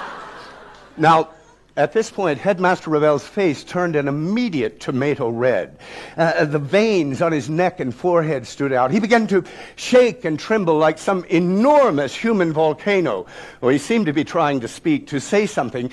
now, 0.96 1.30
at 1.78 1.92
this 1.92 2.10
point, 2.10 2.40
Headmaster 2.40 2.90
Revell's 2.90 3.24
face 3.24 3.62
turned 3.62 3.94
an 3.94 4.08
immediate 4.08 4.80
tomato 4.80 5.28
red. 5.28 5.78
Uh, 6.16 6.44
the 6.44 6.58
veins 6.58 7.22
on 7.22 7.30
his 7.30 7.48
neck 7.48 7.78
and 7.78 7.94
forehead 7.94 8.48
stood 8.48 8.72
out. 8.72 8.90
He 8.90 8.98
began 8.98 9.28
to 9.28 9.44
shake 9.76 10.24
and 10.24 10.40
tremble 10.40 10.76
like 10.76 10.98
some 10.98 11.24
enormous 11.26 12.16
human 12.16 12.52
volcano. 12.52 13.26
Well, 13.60 13.70
he 13.70 13.78
seemed 13.78 14.06
to 14.06 14.12
be 14.12 14.24
trying 14.24 14.58
to 14.60 14.68
speak, 14.68 15.06
to 15.08 15.20
say 15.20 15.46
something, 15.46 15.92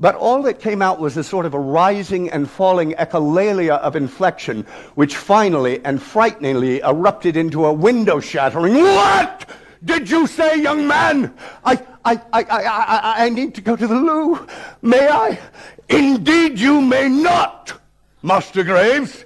but 0.00 0.14
all 0.14 0.42
that 0.44 0.58
came 0.60 0.80
out 0.80 1.00
was 1.00 1.18
a 1.18 1.24
sort 1.24 1.44
of 1.44 1.52
a 1.52 1.60
rising 1.60 2.30
and 2.30 2.50
falling 2.50 2.92
echolalia 2.92 3.78
of 3.80 3.94
inflection, 3.94 4.62
which 4.94 5.16
finally 5.16 5.84
and 5.84 6.00
frighteningly 6.00 6.80
erupted 6.80 7.36
into 7.36 7.66
a 7.66 7.72
window 7.74 8.20
shattering, 8.20 8.72
What? 8.72 9.50
Did 9.84 10.10
you 10.10 10.26
say, 10.26 10.60
young 10.60 10.88
man? 10.88 11.32
I, 11.64 11.80
I, 12.06 12.20
I, 12.32 12.42
I, 12.42 13.24
I, 13.24 13.28
need 13.30 13.56
to 13.56 13.60
go 13.60 13.74
to 13.74 13.86
the 13.86 13.94
loo. 13.96 14.46
May 14.80 15.08
I? 15.08 15.40
Indeed, 15.88 16.60
you 16.60 16.80
may 16.80 17.08
not, 17.08 17.80
Master 18.22 18.62
Graves. 18.62 19.24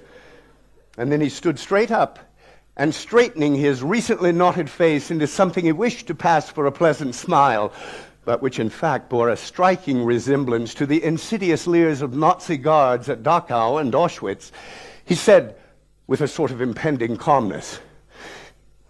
And 0.97 1.11
then 1.11 1.21
he 1.21 1.29
stood 1.29 1.59
straight 1.59 1.91
up 1.91 2.17
and 2.77 2.95
straightening 2.95 3.53
his 3.53 3.83
recently 3.83 4.31
knotted 4.31 4.67
face 4.67 5.11
into 5.11 5.27
something 5.27 5.63
he 5.63 5.71
wished 5.71 6.07
to 6.07 6.15
pass 6.15 6.49
for 6.49 6.65
a 6.65 6.71
pleasant 6.71 7.13
smile, 7.13 7.71
but 8.25 8.41
which 8.41 8.59
in 8.59 8.69
fact 8.69 9.09
bore 9.09 9.29
a 9.29 9.37
striking 9.37 10.03
resemblance 10.03 10.73
to 10.73 10.87
the 10.87 11.03
insidious 11.03 11.67
leers 11.67 12.01
of 12.01 12.15
Nazi 12.15 12.57
guards 12.57 13.09
at 13.09 13.21
Dachau 13.21 13.79
and 13.79 13.93
Auschwitz, 13.93 14.51
he 15.05 15.13
said 15.13 15.55
with 16.07 16.21
a 16.21 16.27
sort 16.27 16.49
of 16.49 16.61
impending 16.61 17.15
calmness, 17.15 17.79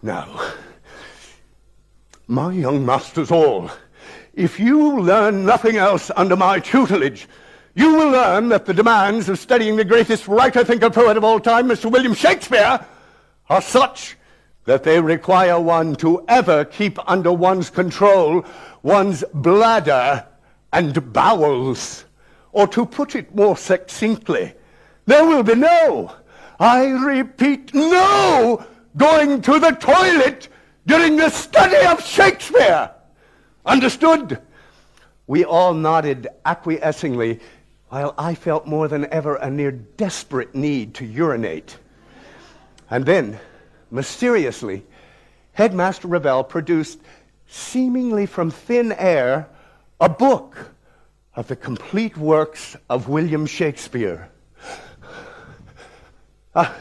Now, 0.01 0.53
my 2.31 2.53
young 2.53 2.85
masters 2.85 3.29
all, 3.29 3.69
if 4.33 4.57
you 4.57 5.01
learn 5.01 5.45
nothing 5.45 5.75
else 5.75 6.09
under 6.15 6.37
my 6.37 6.59
tutelage, 6.59 7.27
you 7.75 7.93
will 7.93 8.09
learn 8.09 8.47
that 8.47 8.65
the 8.65 8.73
demands 8.73 9.27
of 9.27 9.37
studying 9.37 9.75
the 9.75 9.83
greatest 9.83 10.29
writer, 10.29 10.63
thinker, 10.63 10.89
poet 10.89 11.17
of 11.17 11.25
all 11.25 11.41
time, 11.41 11.67
Mr. 11.67 11.91
William 11.91 12.13
Shakespeare, 12.13 12.79
are 13.49 13.61
such 13.61 14.15
that 14.63 14.83
they 14.83 15.01
require 15.01 15.59
one 15.59 15.93
to 15.95 16.23
ever 16.29 16.63
keep 16.63 16.97
under 17.09 17.33
one's 17.33 17.69
control 17.69 18.45
one's 18.81 19.25
bladder 19.33 20.25
and 20.71 21.11
bowels. 21.11 22.05
Or 22.53 22.65
to 22.69 22.85
put 22.85 23.13
it 23.13 23.35
more 23.35 23.57
succinctly, 23.57 24.53
there 25.05 25.25
will 25.25 25.43
be 25.43 25.55
no, 25.55 26.15
I 26.61 26.85
repeat, 26.85 27.73
no 27.73 28.65
going 28.95 29.41
to 29.41 29.59
the 29.59 29.71
toilet 29.71 30.47
during 30.85 31.15
the 31.17 31.29
study 31.29 31.85
of 31.85 32.03
Shakespeare. 32.03 32.91
Understood? 33.65 34.39
We 35.27 35.45
all 35.45 35.73
nodded 35.73 36.27
acquiescingly, 36.45 37.39
while 37.89 38.13
I 38.17 38.35
felt 38.35 38.65
more 38.65 38.87
than 38.87 39.05
ever 39.13 39.35
a 39.35 39.49
near 39.49 39.71
desperate 39.71 40.55
need 40.55 40.95
to 40.95 41.05
urinate. 41.05 41.77
And 42.89 43.05
then, 43.05 43.39
mysteriously, 43.91 44.83
Headmaster 45.53 46.07
Revell 46.07 46.43
produced, 46.43 46.99
seemingly 47.47 48.25
from 48.25 48.49
thin 48.49 48.91
air, 48.93 49.47
a 49.99 50.09
book 50.09 50.71
of 51.35 51.47
the 51.47 51.55
complete 51.55 52.17
works 52.17 52.75
of 52.89 53.07
William 53.07 53.45
Shakespeare. 53.45 54.29
Uh, 56.53 56.73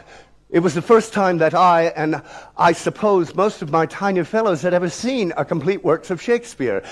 it 0.53 0.61
was 0.61 0.75
the 0.75 0.83
first 0.83 1.13
time 1.13 1.39
that 1.39 1.55
I, 1.55 1.85
and 1.85 2.21
I 2.57 2.73
suppose 2.73 3.37
most 3.37 3.63
of 3.63 3.71
my 3.71 3.87
tiny 3.87 4.25
fellows, 4.25 4.63
had 4.63 4.75
ever 4.75 4.91
seen 4.91 5.33
a 5.37 5.45
complete 5.45 5.85
works 5.85 6.11
of 6.11 6.21
Shakespeare. 6.21 6.83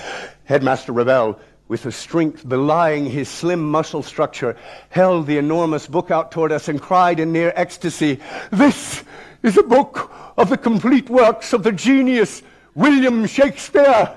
Headmaster 0.45 0.93
Revell, 0.93 1.37
with 1.67 1.85
a 1.85 1.91
strength 1.91 2.47
belying 2.47 3.05
his 3.05 3.27
slim 3.27 3.69
muscle 3.69 4.01
structure, 4.01 4.55
held 4.89 5.27
the 5.27 5.37
enormous 5.37 5.87
book 5.87 6.09
out 6.09 6.31
toward 6.31 6.53
us 6.53 6.69
and 6.69 6.81
cried 6.81 7.19
in 7.19 7.33
near 7.33 7.51
ecstasy, 7.55 8.19
This 8.49 9.03
is 9.43 9.57
a 9.57 9.63
book 9.63 10.09
of 10.37 10.49
the 10.49 10.57
complete 10.57 11.09
works 11.09 11.51
of 11.51 11.63
the 11.63 11.73
genius 11.73 12.41
William 12.75 13.25
Shakespeare. 13.25 14.15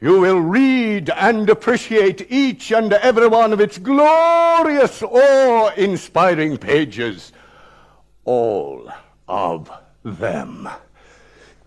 You 0.00 0.20
will 0.20 0.40
read 0.40 1.10
and 1.10 1.50
appreciate 1.50 2.30
each 2.30 2.70
and 2.72 2.92
every 2.92 3.26
one 3.26 3.52
of 3.52 3.60
its 3.60 3.78
glorious, 3.78 5.02
awe-inspiring 5.02 6.56
pages 6.56 7.32
all 8.30 8.88
of 9.26 9.72
them. 10.04 10.68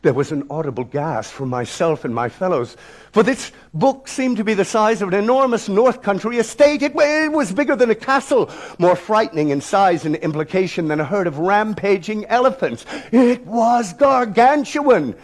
There 0.01 0.13
was 0.13 0.31
an 0.31 0.47
audible 0.49 0.85
gasp 0.85 1.33
from 1.33 1.49
myself 1.49 2.05
and 2.05 2.15
my 2.15 2.29
fellows, 2.29 2.77
for 3.11 3.21
this 3.21 3.51
book 3.73 4.07
seemed 4.07 4.37
to 4.37 4.45
be 4.45 4.53
the 4.53 4.63
size 4.63 5.01
of 5.01 5.09
an 5.09 5.21
enormous 5.21 5.67
North 5.67 6.01
Country 6.01 6.37
estate. 6.37 6.81
It, 6.81 6.93
it, 6.95 7.31
was 7.33 7.51
bigger 7.51 7.75
than 7.75 7.89
a 7.89 7.95
castle, 7.95 8.49
more 8.79 8.95
frightening 8.95 9.49
in 9.49 9.59
size 9.59 10.05
and 10.05 10.15
implication 10.15 10.87
than 10.87 11.01
a 11.01 11.05
herd 11.05 11.27
of 11.27 11.37
rampaging 11.39 12.23
elephants. 12.27 12.85
It 13.11 13.45
was 13.45 13.91
gargantuan. 13.91 15.15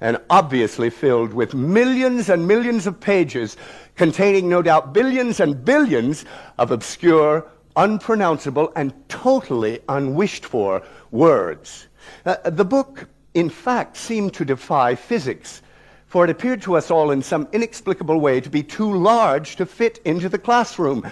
and 0.00 0.18
obviously 0.30 0.90
filled 0.90 1.32
with 1.32 1.54
millions 1.54 2.28
and 2.28 2.48
millions 2.48 2.88
of 2.88 2.98
pages 2.98 3.56
containing 3.94 4.48
no 4.48 4.62
doubt 4.62 4.92
billions 4.92 5.38
and 5.38 5.64
billions 5.64 6.24
of 6.58 6.72
obscure, 6.72 7.48
unpronounceable, 7.78 8.72
and 8.76 8.92
totally 9.08 9.80
unwished 9.88 10.44
for 10.44 10.82
words. 11.10 11.86
Uh, 12.26 12.36
the 12.50 12.64
book, 12.64 13.08
in 13.34 13.48
fact, 13.48 13.96
seemed 13.96 14.34
to 14.34 14.44
defy 14.44 14.94
physics, 14.94 15.62
for 16.06 16.24
it 16.24 16.30
appeared 16.30 16.60
to 16.60 16.76
us 16.76 16.90
all 16.90 17.10
in 17.12 17.22
some 17.22 17.48
inexplicable 17.52 18.20
way 18.20 18.40
to 18.40 18.50
be 18.50 18.62
too 18.62 18.92
large 18.92 19.56
to 19.56 19.64
fit 19.64 20.00
into 20.04 20.28
the 20.28 20.38
classroom, 20.38 21.08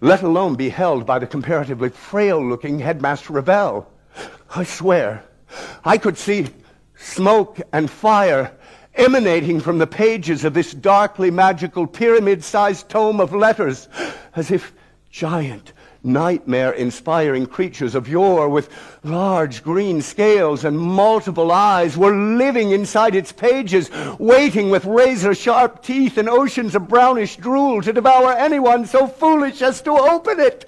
let 0.00 0.22
alone 0.22 0.54
be 0.54 0.68
held 0.68 1.06
by 1.06 1.18
the 1.18 1.26
comparatively 1.26 1.88
frail 1.88 2.44
looking 2.44 2.78
headmaster 2.78 3.32
Revell. 3.32 3.90
I 4.54 4.64
swear, 4.64 5.24
I 5.84 5.98
could 5.98 6.18
see 6.18 6.48
smoke 6.96 7.60
and 7.72 7.88
fire 7.88 8.52
emanating 8.94 9.60
from 9.60 9.78
the 9.78 9.86
pages 9.86 10.44
of 10.44 10.54
this 10.54 10.72
darkly 10.72 11.30
magical 11.30 11.86
pyramid 11.86 12.42
sized 12.42 12.88
tome 12.88 13.20
of 13.20 13.32
letters, 13.32 13.88
as 14.34 14.50
if 14.50 14.72
giant, 15.10 15.72
nightmare 16.02 16.72
inspiring 16.72 17.46
creatures 17.46 17.94
of 17.94 18.08
yore 18.08 18.48
with 18.48 18.68
large 19.02 19.62
green 19.62 20.00
scales 20.00 20.64
and 20.64 20.78
multiple 20.78 21.50
eyes 21.52 21.96
were 21.96 22.14
living 22.14 22.70
inside 22.70 23.14
its 23.14 23.32
pages, 23.32 23.90
waiting 24.18 24.70
with 24.70 24.84
razor 24.84 25.34
sharp 25.34 25.82
teeth 25.82 26.18
and 26.18 26.28
oceans 26.28 26.74
of 26.74 26.88
brownish 26.88 27.36
drool 27.36 27.82
to 27.82 27.92
devour 27.92 28.32
anyone 28.32 28.86
so 28.86 29.06
foolish 29.06 29.62
as 29.62 29.82
to 29.82 29.90
open 29.90 30.40
it. 30.40 30.64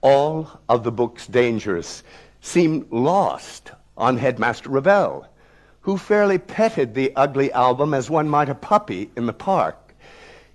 All 0.00 0.60
of 0.68 0.84
the 0.84 0.92
book's 0.92 1.26
dangers 1.26 2.04
seemed 2.40 2.90
lost 2.92 3.72
on 3.96 4.16
Headmaster 4.16 4.70
Revell 4.70 5.28
who 5.88 5.96
fairly 5.96 6.36
petted 6.36 6.92
the 6.92 7.10
ugly 7.16 7.50
album 7.52 7.94
as 7.94 8.10
one 8.10 8.28
might 8.28 8.50
a 8.50 8.54
puppy 8.54 9.10
in 9.16 9.24
the 9.24 9.32
park. 9.32 9.87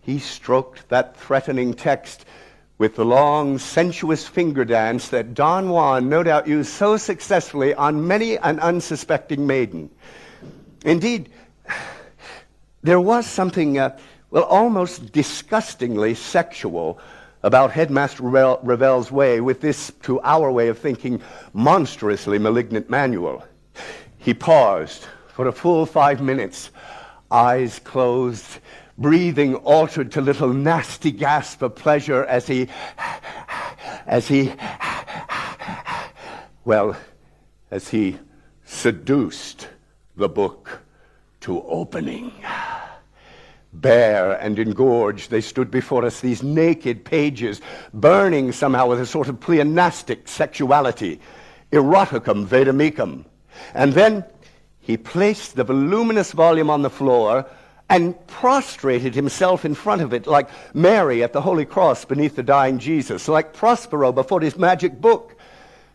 He 0.04 0.20
stroked 0.20 0.90
that 0.90 1.16
threatening 1.18 1.74
text 1.74 2.26
with 2.78 2.96
the 2.96 3.06
long, 3.06 3.58
sensuous 3.58 4.28
finger 4.28 4.66
dance 4.66 5.08
that 5.10 5.34
Don 5.34 5.70
Juan 5.70 6.10
no 6.10 6.24
doubt 6.24 6.46
used 6.46 6.72
so 6.74 6.98
successfully 6.98 7.74
on 7.74 8.06
many 8.06 8.38
an 8.38 8.60
unsuspecting 8.60 9.48
maiden. 9.48 9.90
Indeed, 10.84 11.30
there 12.82 13.00
was 13.00 13.26
something, 13.26 13.80
uh, 13.80 13.98
well, 14.30 14.44
almost 14.44 15.14
disgustingly 15.14 16.16
sexual 16.16 17.00
about 17.44 17.72
Headmaster 17.72 18.24
Revell's 18.24 19.10
way 19.10 19.40
with 19.40 19.62
this, 19.62 19.92
to 20.02 20.20
our 20.22 20.52
way 20.52 20.68
of 20.68 20.78
thinking, 20.78 21.22
monstrously 21.54 22.38
malignant 22.40 22.90
manual. 22.90 23.46
He 24.18 24.34
paused, 24.34 25.08
for 25.30 25.48
a 25.48 25.54
full 25.54 25.86
five 25.86 26.22
minutes, 26.22 26.72
eyes 27.32 27.80
closed, 27.80 28.60
breathing 28.98 29.56
altered 29.56 30.12
to 30.12 30.22
little 30.22 30.54
nasty 30.54 31.12
gasp 31.12 31.62
of 31.62 31.76
pleasure 31.76 32.24
as 32.26 32.48
he, 32.48 32.68
as 34.06 34.28
he, 34.28 34.54
well, 36.66 36.96
as 37.72 37.90
he 37.90 38.18
seduced 38.66 39.68
the 40.16 40.30
book 40.30 40.82
to 41.42 41.62
opening. 41.64 42.32
Bare 43.74 44.34
and 44.34 44.60
engorged, 44.60 45.32
they 45.32 45.42
stood 45.42 45.72
before 45.72 46.06
us, 46.06 46.20
these 46.20 46.44
naked 46.44 47.04
pages, 47.04 47.60
burning 47.94 48.52
somehow 48.52 48.88
with 48.88 49.02
a 49.02 49.06
sort 49.06 49.28
of 49.28 49.40
pleonastic 49.40 50.28
sexuality, 50.28 51.20
eroticum 51.72 52.46
vademecum. 52.46 53.26
And 53.74 53.94
then 53.94 54.24
he 54.80 54.96
placed 54.96 55.56
the 55.56 55.64
voluminous 55.64 56.34
volume 56.34 56.70
on 56.70 56.84
the 56.84 56.90
floor 56.90 57.48
and 57.94 58.26
prostrated 58.26 59.14
himself 59.14 59.66
in 59.66 59.76
front 59.76 60.02
of 60.02 60.14
it 60.14 60.26
like 60.26 60.50
Mary 60.74 61.22
at 61.22 61.32
the 61.32 61.42
Holy 61.42 61.64
Cross 61.64 62.06
beneath 62.06 62.36
the 62.36 62.42
dying 62.42 62.80
Jesus, 62.80 63.28
like 63.28 63.54
Prospero 63.54 64.12
before 64.12 64.42
his 64.42 64.58
magic 64.58 65.00
book. 65.00 65.36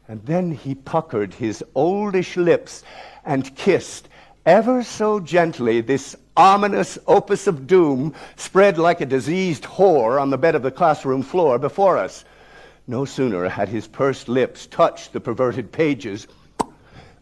And 0.06 0.24
then 0.24 0.52
he 0.52 0.76
puckered 0.76 1.34
his 1.34 1.64
oldish 1.74 2.36
lips 2.36 2.84
and 3.24 3.52
kissed 3.56 4.08
ever 4.46 4.84
so 4.84 5.18
gently 5.18 5.80
this 5.80 6.14
ominous 6.36 7.00
opus 7.08 7.48
of 7.48 7.66
doom 7.66 8.14
spread 8.36 8.78
like 8.78 9.00
a 9.00 9.06
diseased 9.06 9.64
whore 9.64 10.20
on 10.20 10.30
the 10.30 10.38
bed 10.38 10.54
of 10.54 10.62
the 10.62 10.70
classroom 10.70 11.22
floor 11.22 11.58
before 11.58 11.98
us. 11.98 12.24
No 12.86 13.06
sooner 13.06 13.48
had 13.48 13.68
his 13.68 13.88
pursed 13.88 14.28
lips 14.28 14.66
touched 14.66 15.12
the 15.12 15.20
perverted 15.20 15.72
pages 15.72 16.28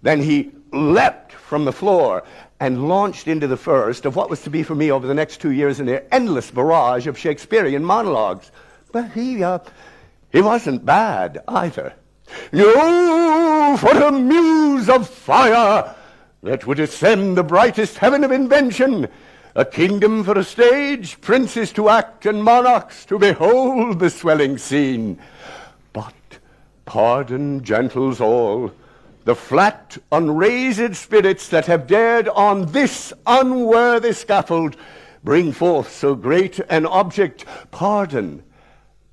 than 0.02 0.20
he 0.20 0.52
leapt 0.70 1.32
from 1.32 1.64
the 1.64 1.72
floor 1.72 2.24
and 2.60 2.88
launched 2.88 3.28
into 3.28 3.46
the 3.46 3.56
first 3.56 4.06
of 4.06 4.16
what 4.16 4.30
was 4.30 4.42
to 4.42 4.50
be 4.50 4.62
for 4.62 4.74
me 4.74 4.90
over 4.90 5.06
the 5.06 5.14
next 5.14 5.40
two 5.40 5.52
years 5.52 5.78
an 5.80 5.88
endless 6.10 6.50
barrage 6.50 7.06
of 7.06 7.18
Shakespearean 7.18 7.84
monologues. 7.84 8.50
But 8.92 9.10
he, 9.12 9.42
uh, 9.42 9.58
he 10.32 10.40
wasn't 10.40 10.84
bad 10.84 11.42
either. 11.48 11.92
You, 12.52 13.76
for 13.76 13.90
a 13.90 14.10
muse 14.10 14.88
of 14.88 15.08
fire 15.08 15.94
that 16.42 16.66
would 16.66 16.80
ascend 16.80 17.36
the 17.36 17.42
brightest 17.42 17.98
heaven 17.98 18.24
of 18.24 18.32
invention, 18.32 19.08
a 19.54 19.64
kingdom 19.64 20.24
for 20.24 20.38
a 20.38 20.44
stage, 20.44 21.20
princes 21.20 21.72
to 21.72 21.88
act, 21.88 22.26
and 22.26 22.42
monarchs 22.42 23.04
to 23.06 23.18
behold 23.18 23.98
the 23.98 24.10
swelling 24.10 24.58
scene. 24.58 25.18
But 25.92 26.14
pardon, 26.84 27.62
gentles 27.64 28.20
all, 28.20 28.70
the 29.26 29.34
flat, 29.34 29.98
unraised 30.12 30.94
spirits 30.94 31.48
that 31.48 31.66
have 31.66 31.88
dared 31.88 32.28
on 32.28 32.64
this 32.66 33.12
unworthy 33.26 34.12
scaffold 34.12 34.76
bring 35.24 35.50
forth 35.50 35.90
so 35.90 36.14
great 36.14 36.60
an 36.70 36.86
object, 36.86 37.44
pardon, 37.72 38.40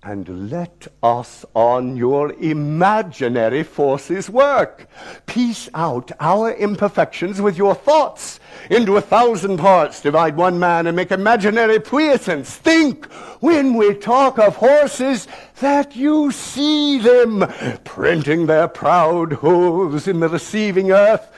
and 0.04 0.52
let 0.52 0.88
us 1.02 1.46
on 1.54 1.96
your 1.96 2.34
imaginary 2.34 3.64
forces 3.64 4.30
work. 4.30 4.88
Piece 5.26 5.70
out 5.74 6.12
our 6.20 6.52
imperfections 6.54 7.42
with 7.42 7.58
your 7.58 7.74
thoughts. 7.74 8.40
Into 8.70 8.98
a 8.98 9.02
thousand 9.02 9.58
parts 9.58 10.02
divide 10.02 10.36
one 10.36 10.60
man 10.60 10.88
and 10.88 10.96
make 10.96 11.12
imaginary 11.12 11.80
puissance. 11.80 12.54
Think 12.54 13.06
when 13.40 13.76
we 13.76 13.94
talk 13.94 14.38
of 14.38 14.58
horses 14.58 15.28
that 15.62 15.96
you 15.96 16.32
see 16.32 17.00
them 17.00 17.46
printing 17.86 18.46
their 18.46 18.68
proud 18.68 19.34
hooves 19.34 20.08
in 20.08 20.20
the 20.20 20.28
receiving 20.28 20.92
earth. 20.92 21.32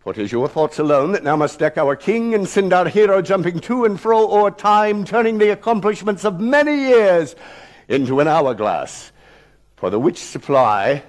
For 0.00 0.12
it 0.12 0.18
is 0.18 0.32
your 0.32 0.48
thoughts 0.48 0.78
alone 0.78 1.12
that 1.12 1.22
now 1.22 1.36
must 1.36 1.58
deck 1.58 1.78
our 1.78 1.94
king 1.94 2.34
and 2.34 2.48
send 2.48 2.72
our 2.72 2.88
hero 2.88 3.22
jumping 3.22 3.60
to 3.60 3.84
and 3.84 4.00
fro 4.00 4.28
o'er 4.28 4.50
time, 4.50 5.04
turning 5.04 5.38
the 5.38 5.50
accomplishments 5.50 6.24
of 6.24 6.40
many 6.40 6.74
years 6.74 7.36
into 7.88 8.20
an 8.20 8.28
hourglass. 8.28 9.12
For 9.76 9.90
the 9.90 9.98
which 9.98 10.18
supply, 10.18 11.02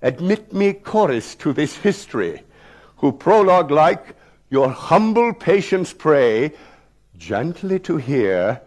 admit 0.00 0.52
me 0.52 0.72
chorus 0.72 1.34
to 1.36 1.52
this 1.52 1.76
history, 1.76 2.42
who 2.96 3.12
prologue 3.12 3.70
like 3.70 4.14
your 4.48 4.70
humble 4.70 5.32
patience 5.34 5.92
pray, 5.92 6.52
gently 7.16 7.78
to 7.80 7.96
hear 7.96 8.60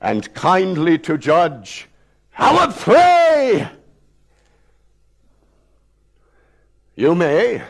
and 0.00 0.32
kindly 0.34 0.98
to 0.98 1.16
judge. 1.16 1.88
Our 2.36 2.72
pray! 2.72 3.68
You 6.96 7.14
may, 7.14 7.62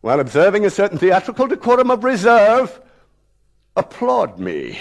while 0.00 0.20
observing 0.20 0.64
a 0.64 0.70
certain 0.70 0.98
theatrical 0.98 1.48
decorum 1.48 1.90
of 1.90 2.04
reserve, 2.04 2.80
applaud 3.76 4.38
me. 4.38 4.78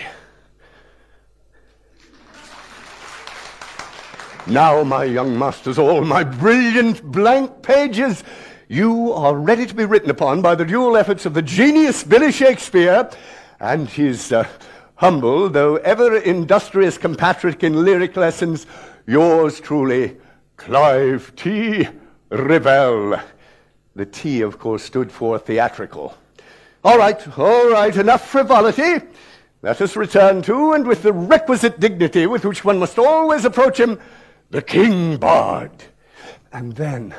Now, 4.50 4.82
my 4.82 5.04
young 5.04 5.38
masters, 5.38 5.78
all 5.78 6.06
my 6.06 6.24
brilliant 6.24 7.04
blank 7.04 7.62
pages, 7.62 8.24
you 8.70 9.12
are 9.12 9.36
ready 9.36 9.66
to 9.66 9.76
be 9.76 9.84
written 9.84 10.10
upon 10.10 10.42
by 10.42 10.56
the 10.56 10.64
dual 10.64 10.96
efforts 10.96 11.26
of 11.26 11.34
the 11.34 11.42
genius 11.42 12.06
Billy 12.06 12.32
Shakespeare 12.32 13.10
and 13.60 13.90
his 13.90 14.32
uh, 14.32 14.48
humble, 14.96 15.50
though 15.50 15.76
ever 15.76 16.16
industrious 16.16 16.98
compatriot 16.98 17.62
in 17.62 17.84
lyric 17.84 18.16
lessons, 18.16 18.68
yours 19.06 19.60
truly, 19.60 20.16
Clive 20.56 21.36
T. 21.36 21.86
Revell. 22.30 23.22
The 23.98 24.06
T, 24.06 24.40
of 24.40 24.60
course, 24.60 24.82
stood 24.82 25.12
for 25.12 25.38
theatrical. 25.40 26.16
All 26.86 26.98
right, 26.98 27.38
all 27.38 27.70
right, 27.70 27.96
enough 27.98 28.26
frivolity. 28.26 29.06
Let 29.62 29.82
us 29.82 29.98
return 29.98 30.42
to, 30.44 30.72
and 30.72 30.88
with 30.88 31.04
the 31.04 31.12
requisite 31.12 31.82
dignity 31.82 32.28
with 32.28 32.46
which 32.46 32.64
one 32.64 32.80
must 32.80 32.98
always 32.98 33.44
approach 33.44 33.78
him, 33.78 34.00
the 34.50 34.62
king 34.62 35.18
bard. 35.18 35.72
And 36.52 36.74
then, 36.76 37.14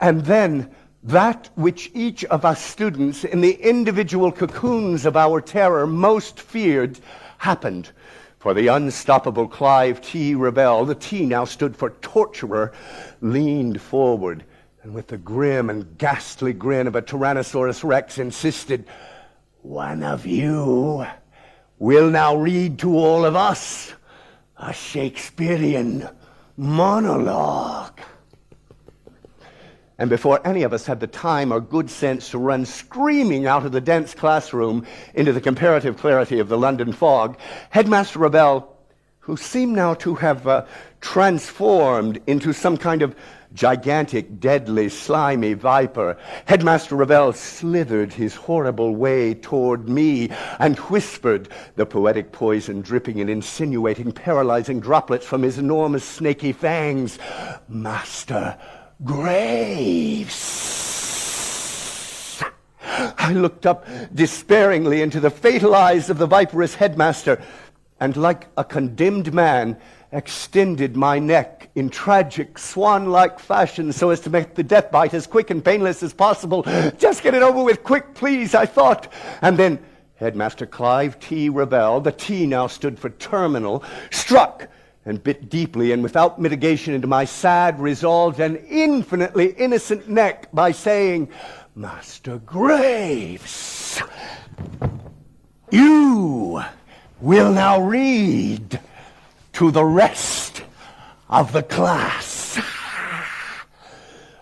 and 0.00 0.24
then, 0.24 0.70
that 1.04 1.50
which 1.56 1.90
each 1.94 2.24
of 2.26 2.44
us 2.44 2.62
students 2.62 3.24
in 3.24 3.40
the 3.40 3.54
individual 3.54 4.30
cocoons 4.30 5.04
of 5.04 5.16
our 5.16 5.40
terror 5.40 5.86
most 5.86 6.38
feared 6.38 7.00
happened. 7.38 7.90
For 8.38 8.54
the 8.54 8.68
unstoppable 8.68 9.48
Clive 9.48 10.00
T. 10.00 10.34
Revell, 10.34 10.84
the 10.84 10.94
T 10.94 11.26
now 11.26 11.44
stood 11.44 11.76
for 11.76 11.90
torturer, 11.90 12.72
leaned 13.20 13.80
forward 13.80 14.44
and 14.82 14.94
with 14.94 15.06
the 15.06 15.18
grim 15.18 15.70
and 15.70 15.96
ghastly 15.96 16.52
grin 16.52 16.88
of 16.88 16.96
a 16.96 17.02
Tyrannosaurus 17.02 17.84
Rex 17.84 18.18
insisted, 18.18 18.84
One 19.62 20.02
of 20.02 20.26
you 20.26 21.06
will 21.78 22.10
now 22.10 22.34
read 22.34 22.80
to 22.80 22.96
all 22.96 23.24
of 23.24 23.36
us 23.36 23.92
a 24.56 24.72
Shakespearean 24.72 26.08
monologue. 26.62 28.00
And 29.98 30.08
before 30.08 30.40
any 30.46 30.62
of 30.62 30.72
us 30.72 30.86
had 30.86 31.00
the 31.00 31.06
time 31.06 31.52
or 31.52 31.60
good 31.60 31.90
sense 31.90 32.30
to 32.30 32.38
run 32.38 32.64
screaming 32.64 33.46
out 33.46 33.66
of 33.66 33.72
the 33.72 33.80
dense 33.80 34.14
classroom 34.14 34.86
into 35.14 35.32
the 35.32 35.40
comparative 35.40 35.96
clarity 35.96 36.38
of 36.38 36.48
the 36.48 36.56
London 36.56 36.92
fog, 36.92 37.36
Headmaster 37.70 38.20
Revell, 38.20 38.76
who 39.20 39.36
seemed 39.36 39.74
now 39.74 39.94
to 39.94 40.14
have 40.14 40.46
uh, 40.46 40.64
transformed 41.00 42.20
into 42.26 42.52
some 42.52 42.76
kind 42.76 43.02
of 43.02 43.16
gigantic, 43.54 44.40
deadly, 44.40 44.88
slimy 44.88 45.54
viper, 45.54 46.16
Headmaster 46.46 46.96
Revell 46.96 47.32
slithered 47.32 48.12
his 48.12 48.34
horrible 48.34 48.94
way 48.96 49.34
toward 49.34 49.88
me 49.88 50.30
and 50.58 50.78
whispered, 50.78 51.48
the 51.76 51.86
poetic 51.86 52.32
poison 52.32 52.80
dripping 52.80 53.18
in 53.18 53.28
insinuating, 53.28 54.12
paralyzing 54.12 54.80
droplets 54.80 55.26
from 55.26 55.42
his 55.42 55.58
enormous 55.58 56.04
snaky 56.04 56.52
fangs, 56.52 57.18
Master 57.68 58.58
Graves. 59.04 60.72
I 62.84 63.32
looked 63.32 63.66
up 63.66 63.86
despairingly 64.14 65.02
into 65.02 65.20
the 65.20 65.30
fatal 65.30 65.74
eyes 65.74 66.10
of 66.10 66.18
the 66.18 66.26
viperous 66.26 66.74
headmaster, 66.74 67.42
and 68.00 68.16
like 68.16 68.48
a 68.56 68.64
condemned 68.64 69.32
man, 69.32 69.78
extended 70.12 70.94
my 70.94 71.18
neck 71.18 71.70
in 71.74 71.88
tragic, 71.88 72.58
swan 72.58 73.10
like 73.10 73.40
fashion 73.40 73.92
so 73.92 74.10
as 74.10 74.20
to 74.20 74.30
make 74.30 74.54
the 74.54 74.62
death 74.62 74.90
bite 74.90 75.14
as 75.14 75.26
quick 75.26 75.50
and 75.50 75.64
painless 75.64 76.02
as 76.02 76.12
possible. 76.12 76.62
Just 76.98 77.22
get 77.22 77.34
it 77.34 77.42
over 77.42 77.62
with 77.62 77.82
quick, 77.82 78.14
please, 78.14 78.54
I 78.54 78.66
thought. 78.66 79.12
And 79.40 79.58
then 79.58 79.78
Headmaster 80.16 80.66
Clive 80.66 81.18
T. 81.18 81.48
Revell, 81.48 82.00
the 82.00 82.12
T 82.12 82.46
now 82.46 82.66
stood 82.66 82.98
for 82.98 83.10
terminal, 83.10 83.82
struck 84.10 84.68
and 85.04 85.22
bit 85.22 85.48
deeply 85.48 85.92
and 85.92 86.02
without 86.02 86.40
mitigation 86.40 86.94
into 86.94 87.08
my 87.08 87.24
sad, 87.24 87.80
resolved, 87.80 88.38
and 88.38 88.56
infinitely 88.68 89.52
innocent 89.52 90.08
neck 90.08 90.48
by 90.52 90.70
saying, 90.70 91.28
Master 91.74 92.38
Graves, 92.38 94.00
you 95.70 96.62
will 97.20 97.50
now 97.50 97.80
read 97.80 98.78
to 99.54 99.70
the 99.70 99.84
rest 99.84 100.62
of 101.28 101.52
the 101.52 101.62
class 101.62 102.42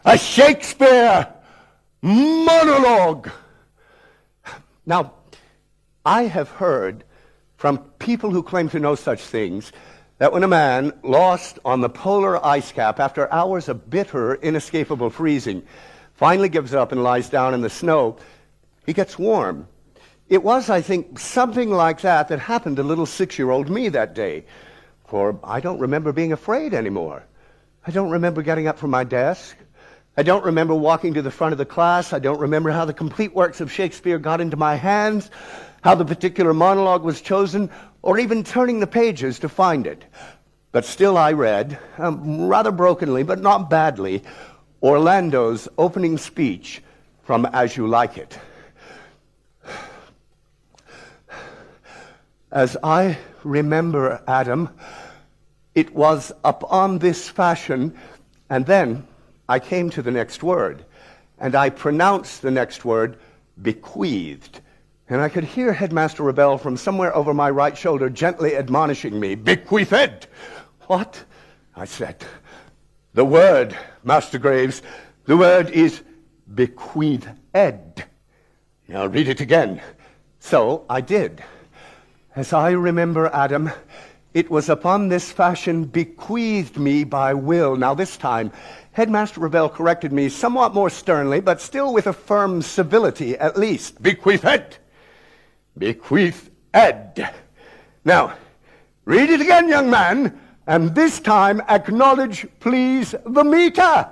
a 0.05 0.17
Shakespeare 0.17 1.29
monologue. 2.03 3.31
Now, 4.87 5.13
I 6.05 6.23
have 6.25 6.49
heard 6.49 7.05
from 7.57 7.79
people 7.99 8.31
who 8.31 8.43
claim 8.43 8.69
to 8.71 8.81
know 8.81 8.95
such 8.95 9.21
things 9.21 9.73
that 10.19 10.33
when 10.33 10.43
a 10.43 10.49
man 10.49 10.93
lost 11.03 11.59
on 11.65 11.81
the 11.81 11.89
polar 11.89 12.45
ice 12.45 12.73
cap 12.73 12.99
after 12.99 13.31
hours 13.33 13.69
of 13.69 13.91
bitter, 13.91 14.35
inescapable 14.37 15.11
freezing 15.11 15.63
finally 16.15 16.49
gives 16.49 16.75
up 16.75 16.93
and 16.93 17.03
lies 17.03 17.29
down 17.29 17.55
in 17.55 17.61
the 17.61 17.71
snow, 17.71 18.17
he 18.87 18.93
gets 18.93 19.19
warm. 19.19 19.67
It 20.29 20.43
was, 20.43 20.71
I 20.71 20.81
think, 20.81 21.19
something 21.19 21.71
like 21.71 22.01
that 22.03 22.29
that 22.29 22.39
happened 22.39 22.77
to 22.77 22.83
little 22.83 23.07
six 23.07 23.39
year 23.39 23.51
old 23.51 23.69
me 23.69 23.89
that 23.91 24.15
day. 24.15 24.45
For 25.11 25.41
I 25.43 25.59
don't 25.59 25.81
remember 25.81 26.13
being 26.13 26.33
afraid 26.33 26.73
anymore. 26.73 27.25
I 27.85 27.91
don't 27.91 28.11
remember 28.11 28.43
getting 28.43 28.69
up 28.69 28.79
from 28.79 28.91
my 28.91 29.03
desk. 29.03 29.57
I 30.17 30.23
don't 30.23 30.45
remember 30.45 30.73
walking 30.73 31.15
to 31.15 31.23
the 31.23 31.33
front 31.33 31.51
of 31.51 31.59
the 31.59 31.67
class. 31.67 32.13
I 32.13 32.21
don't 32.21 32.39
remember 32.39 32.71
how 32.71 32.85
the 32.85 32.95
complete 32.95 33.35
works 33.35 33.61
of 33.61 33.73
Shakespeare 33.73 34.21
got 34.21 34.41
into 34.41 34.57
my 34.57 34.77
hands, 34.77 35.29
how 35.83 35.97
the 35.97 36.05
particular 36.05 36.55
monologue 36.55 37.03
was 37.03 37.21
chosen, 37.21 37.71
or 38.03 38.21
even 38.21 38.45
turning 38.45 38.79
the 38.79 38.87
pages 38.87 39.41
to 39.41 39.49
find 39.49 39.85
it. 39.85 40.05
But 40.71 40.85
still, 40.85 41.19
I 41.19 41.33
read, 41.33 41.77
um, 41.99 42.47
rather 42.47 42.71
brokenly, 42.71 43.25
but 43.25 43.41
not 43.41 43.69
badly, 43.69 44.23
Orlando's 44.81 45.67
opening 45.77 46.19
speech 46.19 46.83
from 47.25 47.47
As 47.47 47.77
You 47.77 47.89
Like 47.89 48.17
It. 48.17 48.39
As 52.53 52.77
I 52.83 53.19
remember, 53.45 54.23
Adam, 54.27 54.69
it 55.75 55.95
was 55.95 56.33
upon 56.45 56.99
this 56.99 57.29
fashion, 57.29 57.97
and 58.49 58.67
then 58.67 59.07
I 59.49 59.59
came 59.59 59.91
to 59.91 60.03
the 60.03 60.11
next 60.11 60.43
word, 60.43 60.85
and 61.39 61.55
I 61.55 61.71
pronounced 61.71 62.43
the 62.43 62.51
next 62.51 62.85
word 62.85 63.19
bequeathed 63.61 64.61
and 65.11 65.21
I 65.21 65.29
could 65.29 65.43
hear 65.43 65.73
Headmaster 65.73 66.23
Revell 66.23 66.57
from 66.57 66.77
somewhere 66.77 67.15
over 67.15 67.35
my 67.35 67.51
right 67.51 67.77
shoulder 67.77 68.09
gently 68.09 68.57
admonishing 68.57 69.19
me, 69.19 69.35
Bequeathed! 69.35 70.29
What? 70.87 71.25
I 71.75 71.85
said. 71.85 72.25
The 73.15 73.25
word, 73.25 73.77
Master 74.05 74.39
Graves, 74.39 74.83
the 75.25 75.37
word 75.37 75.71
is 75.71 76.03
bequeathed. 76.55 77.29
Now 78.87 79.07
read 79.07 79.29
it 79.29 79.41
again. 79.41 79.83
So 80.39 80.85
I 80.89 81.01
did. 81.01 81.43
As 82.37 82.53
I 82.53 82.71
remember, 82.71 83.29
Adam, 83.33 83.71
it 84.35 84.51
was 84.51 84.69
upon 84.69 85.09
this 85.09 85.33
fashion 85.33 85.85
bequeathed 85.85 86.79
me 86.79 87.03
by 87.03 87.35
will. 87.35 87.77
Now 87.77 87.93
this 87.95 88.17
time, 88.17 88.53
Headmaster 88.93 89.41
Revell 89.41 89.69
corrected 89.69 90.13
me 90.13 90.29
somewhat 90.29 90.73
more 90.73 90.91
sternly, 90.91 91.41
but 91.41 91.61
still 91.61 91.93
with 91.93 92.07
a 92.07 92.13
firm 92.13 92.63
civility 92.63 93.37
at 93.37 93.57
least. 93.57 94.01
Bequeathed! 94.01 94.79
bequeath 95.77 96.51
ed. 96.73 97.35
Now, 98.05 98.35
read 99.05 99.31
it 99.31 99.41
again, 99.41 99.69
young 99.69 99.91
man, 99.91 100.39
and 100.67 100.95
this 100.95 101.19
time 101.19 101.61
acknowledge, 101.69 102.47
please, 102.61 103.15
the 103.27 103.43
meter. 103.43 104.09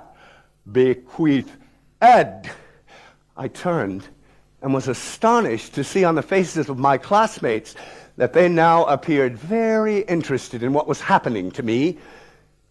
Bequeath 0.69 1.55
ed. 2.01 2.51
I 3.37 3.47
turned 3.47 4.07
and 4.61 4.73
was 4.73 4.89
astonished 4.89 5.73
to 5.75 5.83
see 5.83 6.03
on 6.03 6.15
the 6.15 6.21
faces 6.21 6.67
of 6.67 6.77
my 6.77 6.97
classmates 6.97 7.75
that 8.19 8.33
they 8.33 8.47
now 8.47 8.85
appeared 8.85 9.37
very 9.37 10.01
interested 10.01 10.61
in 10.61 10.73
what 10.73 10.87
was 10.87 11.01
happening 11.01 11.49
to 11.51 11.63
me 11.63 11.97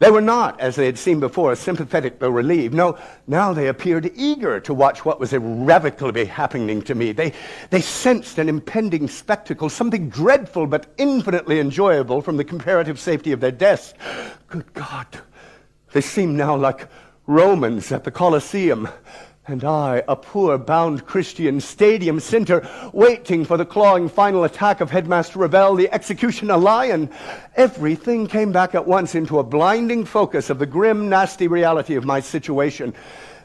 they 0.01 0.13
were 0.13 0.21
not, 0.21 0.61
as 0.61 0.77
they 0.77 0.87
had 0.87 0.97
seemed 0.97 1.21
before, 1.21 1.57
sympathetic 1.57 2.21
though 2.21 2.31
relieved. 2.31 2.73
No, 2.73 2.97
now 3.27 3.53
they 3.53 3.67
appeared 3.67 4.13
eager 4.15 4.61
to 4.61 4.73
watch 4.73 5.05
what 5.05 5.19
was 5.19 5.33
irrevocably 5.33 6.25
happening 6.25 6.83
to 6.83 6.95
me. 6.95 7.11
They, 7.11 7.33
they 7.71 7.81
sensed 7.81 8.39
an 8.39 8.49
impending 8.49 9.09
spectacle, 9.09 9.69
something 9.69 10.09
dreadful 10.09 10.69
but 10.69 10.87
infinitely 10.99 11.59
enjoyable 11.59 12.23
from 12.23 12.37
the 12.37 12.45
comparative 12.45 13.01
safety 13.01 13.33
of 13.33 13.41
their 13.41 13.51
desks. 13.51 13.99
Good 14.47 14.73
God, 14.73 15.07
they 15.93 16.01
seemed 16.01 16.37
now 16.37 16.57
like 16.57 16.89
Romans 17.27 17.91
at 17.91 18.05
the 18.05 18.13
Colosseum. 18.13 18.89
And 19.49 19.65
I, 19.65 20.03
a 20.07 20.15
poor 20.15 20.59
bound 20.59 21.07
Christian 21.07 21.59
stadium 21.63 22.21
center, 22.21 22.69
waiting 22.93 23.47
for 23.47 23.57
the 23.57 23.65
clawing 23.65 24.11
final 24.11 24.45
attack 24.45 24.83
of 24.83 24.91
Headmaster 24.91 25.39
Revell, 25.39 25.75
the 25.75 25.91
executioner 25.91 26.59
lion. 26.59 27.09
Everything 27.57 28.27
came 28.27 28.53
back 28.53 28.75
at 28.75 28.87
once 28.87 29.15
into 29.15 29.39
a 29.39 29.43
blinding 29.43 30.05
focus 30.05 30.51
of 30.51 30.59
the 30.59 30.67
grim, 30.67 31.09
nasty 31.09 31.49
reality 31.49 31.95
of 31.95 32.05
my 32.05 32.21
situation. 32.21 32.93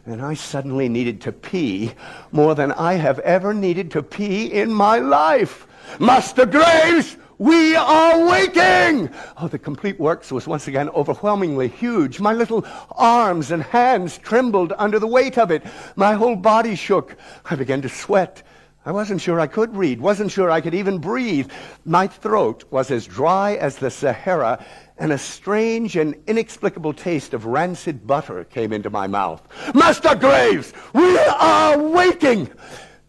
And 0.06 0.22
I 0.22 0.34
suddenly 0.34 0.90
needed 0.90 1.22
to 1.22 1.32
pee 1.32 1.94
more 2.34 2.54
than 2.54 2.74
I 2.74 2.96
have 2.96 3.20
ever 3.20 3.54
needed 3.54 3.90
to 3.92 4.04
pee 4.04 4.48
in 4.48 4.74
my 4.74 5.00
life. 5.00 5.66
Master 6.02 6.46
Graves! 6.46 7.16
We 7.40 7.76
are 7.76 8.30
waking! 8.30 9.10
Oh, 9.38 9.48
the 9.48 9.58
complete 9.58 10.00
works 10.00 10.32
was 10.32 10.48
once 10.48 10.68
again 10.68 10.90
overwhelmingly 10.90 11.68
huge. 11.68 12.20
My 12.20 12.34
little 12.34 12.66
arms 12.92 13.52
and 13.52 13.64
hands 13.64 14.18
trembled 14.20 14.74
under 14.78 15.00
the 15.00 15.08
weight 15.08 15.38
of 15.38 15.50
it. 15.50 15.64
My 15.96 16.14
whole 16.14 16.36
body 16.36 16.76
shook. 16.76 17.16
I 17.46 17.56
began 17.56 17.82
to 17.82 17.90
sweat. 17.90 18.44
I 18.86 18.92
wasn't 18.92 19.22
sure 19.22 19.40
I 19.40 19.48
could 19.48 19.76
read, 19.76 20.02
wasn't 20.02 20.32
sure 20.32 20.52
I 20.52 20.60
could 20.60 20.74
even 20.74 20.98
breathe. 20.98 21.50
My 21.86 22.06
throat 22.06 22.66
was 22.70 22.92
as 22.92 23.08
dry 23.08 23.54
as 23.56 23.78
the 23.78 23.90
Sahara, 23.90 24.64
and 24.98 25.14
a 25.14 25.18
strange 25.18 25.96
and 25.96 26.16
inexplicable 26.28 26.94
taste 26.94 27.34
of 27.34 27.46
rancid 27.46 28.06
butter 28.06 28.44
came 28.44 28.74
into 28.74 28.90
my 28.90 29.08
mouth. 29.08 29.42
Master 29.74 30.16
Graves, 30.16 30.74
we 30.94 31.18
are 31.18 31.78
waking! 31.78 32.50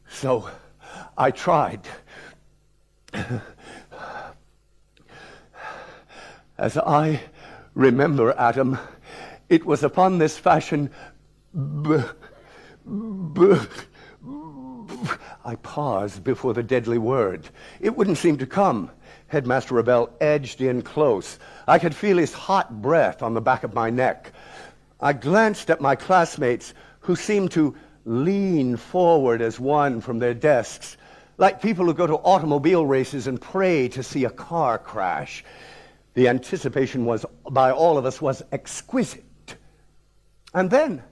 So 0.08 0.48
I 1.18 1.32
tried. 1.32 1.88
As 6.56 6.78
I 6.78 7.20
remember, 7.74 8.32
Adam, 8.38 8.78
it 9.48 9.64
was 9.66 9.82
upon 9.82 10.18
this 10.18 10.38
fashion. 10.38 10.90
I 15.44 15.56
paused 15.62 16.22
before 16.22 16.54
the 16.54 16.62
deadly 16.62 16.98
word. 16.98 17.48
It 17.80 17.96
wouldn't 17.96 18.18
seem 18.18 18.38
to 18.38 18.46
come. 18.46 18.90
Headmaster 19.26 19.74
Revell 19.74 20.10
edged 20.20 20.60
in 20.60 20.82
close. 20.82 21.40
I 21.66 21.80
could 21.80 21.94
feel 21.94 22.18
his 22.18 22.32
hot 22.32 22.80
breath 22.80 23.20
on 23.20 23.34
the 23.34 23.40
back 23.40 23.64
of 23.64 23.74
my 23.74 23.90
neck. 23.90 24.32
I 25.00 25.12
glanced 25.12 25.70
at 25.70 25.80
my 25.80 25.96
classmates, 25.96 26.72
who 27.00 27.16
seemed 27.16 27.50
to 27.52 27.74
lean 28.04 28.76
forward 28.76 29.42
as 29.42 29.58
one 29.58 30.00
from 30.00 30.20
their 30.20 30.34
desks, 30.34 30.96
like 31.36 31.60
people 31.60 31.84
who 31.84 31.94
go 31.94 32.06
to 32.06 32.14
automobile 32.14 32.86
races 32.86 33.26
and 33.26 33.40
pray 33.40 33.88
to 33.88 34.04
see 34.04 34.24
a 34.24 34.30
car 34.30 34.78
crash. 34.78 35.44
The 36.14 36.28
anticipation 36.28 37.04
was, 37.04 37.26
by 37.50 37.72
all 37.72 37.98
of 37.98 38.06
us, 38.06 38.22
was 38.22 38.42
exquisite. 38.52 39.24
And 40.54 40.70
then 40.70 41.02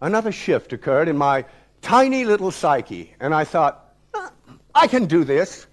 another 0.00 0.32
shift 0.32 0.72
occurred 0.72 1.08
in 1.08 1.16
my 1.16 1.44
tiny 1.82 2.24
little 2.24 2.52
psyche, 2.52 3.14
and 3.20 3.34
I 3.34 3.44
thought, 3.44 3.94
I 4.74 4.86
can 4.86 5.06
do 5.06 5.24
this. 5.24 5.66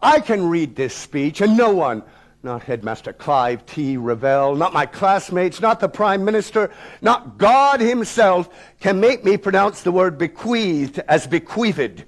I 0.00 0.20
can 0.20 0.48
read 0.48 0.76
this 0.76 0.94
speech, 0.94 1.40
and 1.40 1.56
no 1.56 1.72
one, 1.72 2.02
not 2.42 2.62
Headmaster 2.62 3.14
Clive 3.14 3.64
T. 3.64 3.96
Revell, 3.96 4.54
not 4.54 4.74
my 4.74 4.84
classmates, 4.84 5.60
not 5.60 5.80
the 5.80 5.88
Prime 5.88 6.24
Minister, 6.24 6.70
not 7.00 7.38
God 7.38 7.80
Himself, 7.80 8.50
can 8.78 9.00
make 9.00 9.24
me 9.24 9.38
pronounce 9.38 9.82
the 9.82 9.90
word 9.90 10.18
bequeathed 10.18 11.00
as 11.08 11.26
bequeathed. 11.26 12.04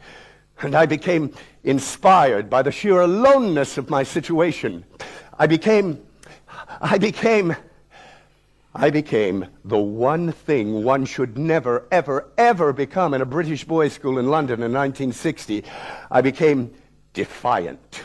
And 0.61 0.75
I 0.75 0.85
became 0.85 1.33
inspired 1.65 2.51
by 2.51 2.63
the 2.63 2.71
sheer 2.71 3.01
aloneness 3.01 3.79
of 3.79 3.89
my 3.89 4.03
situation. 4.03 4.85
I 5.39 5.47
became, 5.47 6.03
I 6.81 6.99
became, 6.99 7.55
I 8.75 8.91
became 8.91 9.47
the 9.65 9.79
one 9.79 10.33
thing 10.33 10.83
one 10.83 11.05
should 11.05 11.39
never, 11.39 11.87
ever, 11.93 12.29
ever 12.37 12.73
become 12.73 13.15
in 13.15 13.23
a 13.23 13.27
British 13.27 13.63
boys' 13.65 13.93
school 13.93 14.19
in 14.19 14.29
London 14.29 14.63
in 14.63 14.73
1960. 14.73 15.65
I 16.11 16.23
became 16.23 16.75
defiant. 17.13 18.03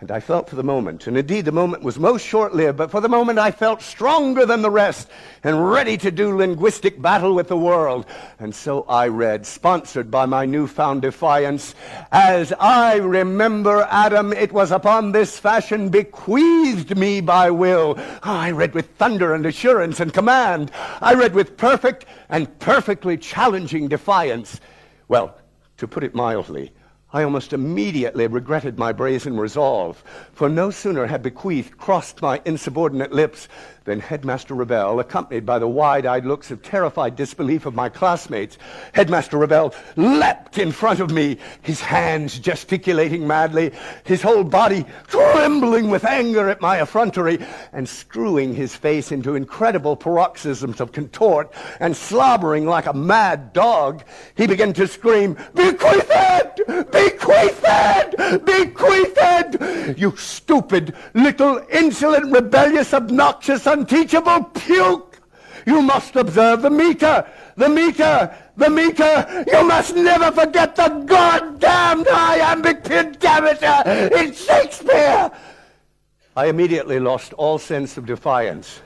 And 0.00 0.10
I 0.10 0.18
felt 0.18 0.48
for 0.48 0.56
the 0.56 0.62
moment, 0.62 1.06
and 1.06 1.18
indeed 1.18 1.44
the 1.44 1.52
moment 1.52 1.82
was 1.82 1.98
most 1.98 2.24
short 2.24 2.54
lived, 2.54 2.78
but 2.78 2.90
for 2.90 3.02
the 3.02 3.08
moment 3.08 3.38
I 3.38 3.50
felt 3.50 3.82
stronger 3.82 4.46
than 4.46 4.62
the 4.62 4.70
rest 4.70 5.10
and 5.44 5.70
ready 5.70 5.98
to 5.98 6.10
do 6.10 6.34
linguistic 6.34 7.02
battle 7.02 7.34
with 7.34 7.48
the 7.48 7.58
world. 7.58 8.06
And 8.38 8.54
so 8.54 8.84
I 8.84 9.08
read, 9.08 9.44
sponsored 9.44 10.10
by 10.10 10.24
my 10.24 10.46
newfound 10.46 11.02
defiance, 11.02 11.74
As 12.12 12.50
I 12.58 12.96
remember 12.96 13.86
Adam, 13.90 14.32
it 14.32 14.52
was 14.52 14.70
upon 14.70 15.12
this 15.12 15.38
fashion 15.38 15.90
bequeathed 15.90 16.96
me 16.96 17.20
by 17.20 17.50
will. 17.50 17.98
I 18.22 18.52
read 18.52 18.72
with 18.72 18.88
thunder 18.96 19.34
and 19.34 19.44
assurance 19.44 20.00
and 20.00 20.14
command. 20.14 20.70
I 21.02 21.12
read 21.12 21.34
with 21.34 21.58
perfect 21.58 22.06
and 22.30 22.58
perfectly 22.58 23.18
challenging 23.18 23.86
defiance. 23.88 24.62
Well, 25.08 25.36
to 25.76 25.86
put 25.86 26.04
it 26.04 26.14
mildly, 26.14 26.72
I 27.12 27.24
almost 27.24 27.52
immediately 27.52 28.28
regretted 28.28 28.78
my 28.78 28.92
brazen 28.92 29.36
resolve, 29.36 30.04
for 30.32 30.48
no 30.48 30.70
sooner 30.70 31.06
had 31.06 31.22
bequeath 31.24 31.76
crossed 31.76 32.22
my 32.22 32.40
insubordinate 32.44 33.12
lips 33.12 33.48
than 33.84 33.98
Headmaster 33.98 34.54
Revell, 34.54 35.00
accompanied 35.00 35.44
by 35.44 35.58
the 35.58 35.66
wide-eyed 35.66 36.24
looks 36.24 36.52
of 36.52 36.62
terrified 36.62 37.16
disbelief 37.16 37.66
of 37.66 37.74
my 37.74 37.88
classmates, 37.88 38.58
Headmaster 38.92 39.38
Revell 39.38 39.74
leapt 39.96 40.58
in 40.58 40.70
front 40.70 41.00
of 41.00 41.10
me, 41.10 41.38
his 41.62 41.80
hands 41.80 42.38
gesticulating 42.38 43.26
madly, 43.26 43.72
his 44.04 44.22
whole 44.22 44.44
body 44.44 44.84
trembling 45.08 45.90
with 45.90 46.04
anger 46.04 46.48
at 46.48 46.60
my 46.60 46.80
effrontery, 46.80 47.44
and 47.72 47.88
screwing 47.88 48.54
his 48.54 48.76
face 48.76 49.10
into 49.10 49.34
incredible 49.34 49.96
paroxysms 49.96 50.80
of 50.80 50.92
contort, 50.92 51.52
and 51.80 51.96
slobbering 51.96 52.66
like 52.66 52.86
a 52.86 52.92
mad 52.92 53.52
dog, 53.52 54.04
he 54.36 54.46
began 54.46 54.72
to 54.74 54.86
scream, 54.86 55.36
Bequeathed! 55.54 56.99
Bequeathed! 57.00 58.44
Bequeathed! 58.44 59.98
You 59.98 60.16
stupid, 60.16 60.94
little, 61.14 61.60
insolent, 61.70 62.32
rebellious, 62.32 62.92
obnoxious, 62.92 63.66
unteachable 63.66 64.44
puke. 64.44 65.18
You 65.66 65.82
must 65.82 66.16
observe 66.16 66.62
the 66.62 66.70
meter, 66.70 67.26
the 67.56 67.68
meter, 67.68 68.34
the 68.56 68.70
meter. 68.70 69.44
You 69.46 69.64
must 69.64 69.94
never 69.94 70.30
forget 70.32 70.76
the 70.76 70.88
goddamned 70.88 72.08
iambic 72.08 72.84
pentameter 72.84 74.16
in 74.16 74.32
Shakespeare. 74.32 75.30
I 76.36 76.46
immediately 76.46 77.00
lost 77.00 77.32
all 77.34 77.58
sense 77.58 77.96
of 77.96 78.06
defiance, 78.06 78.80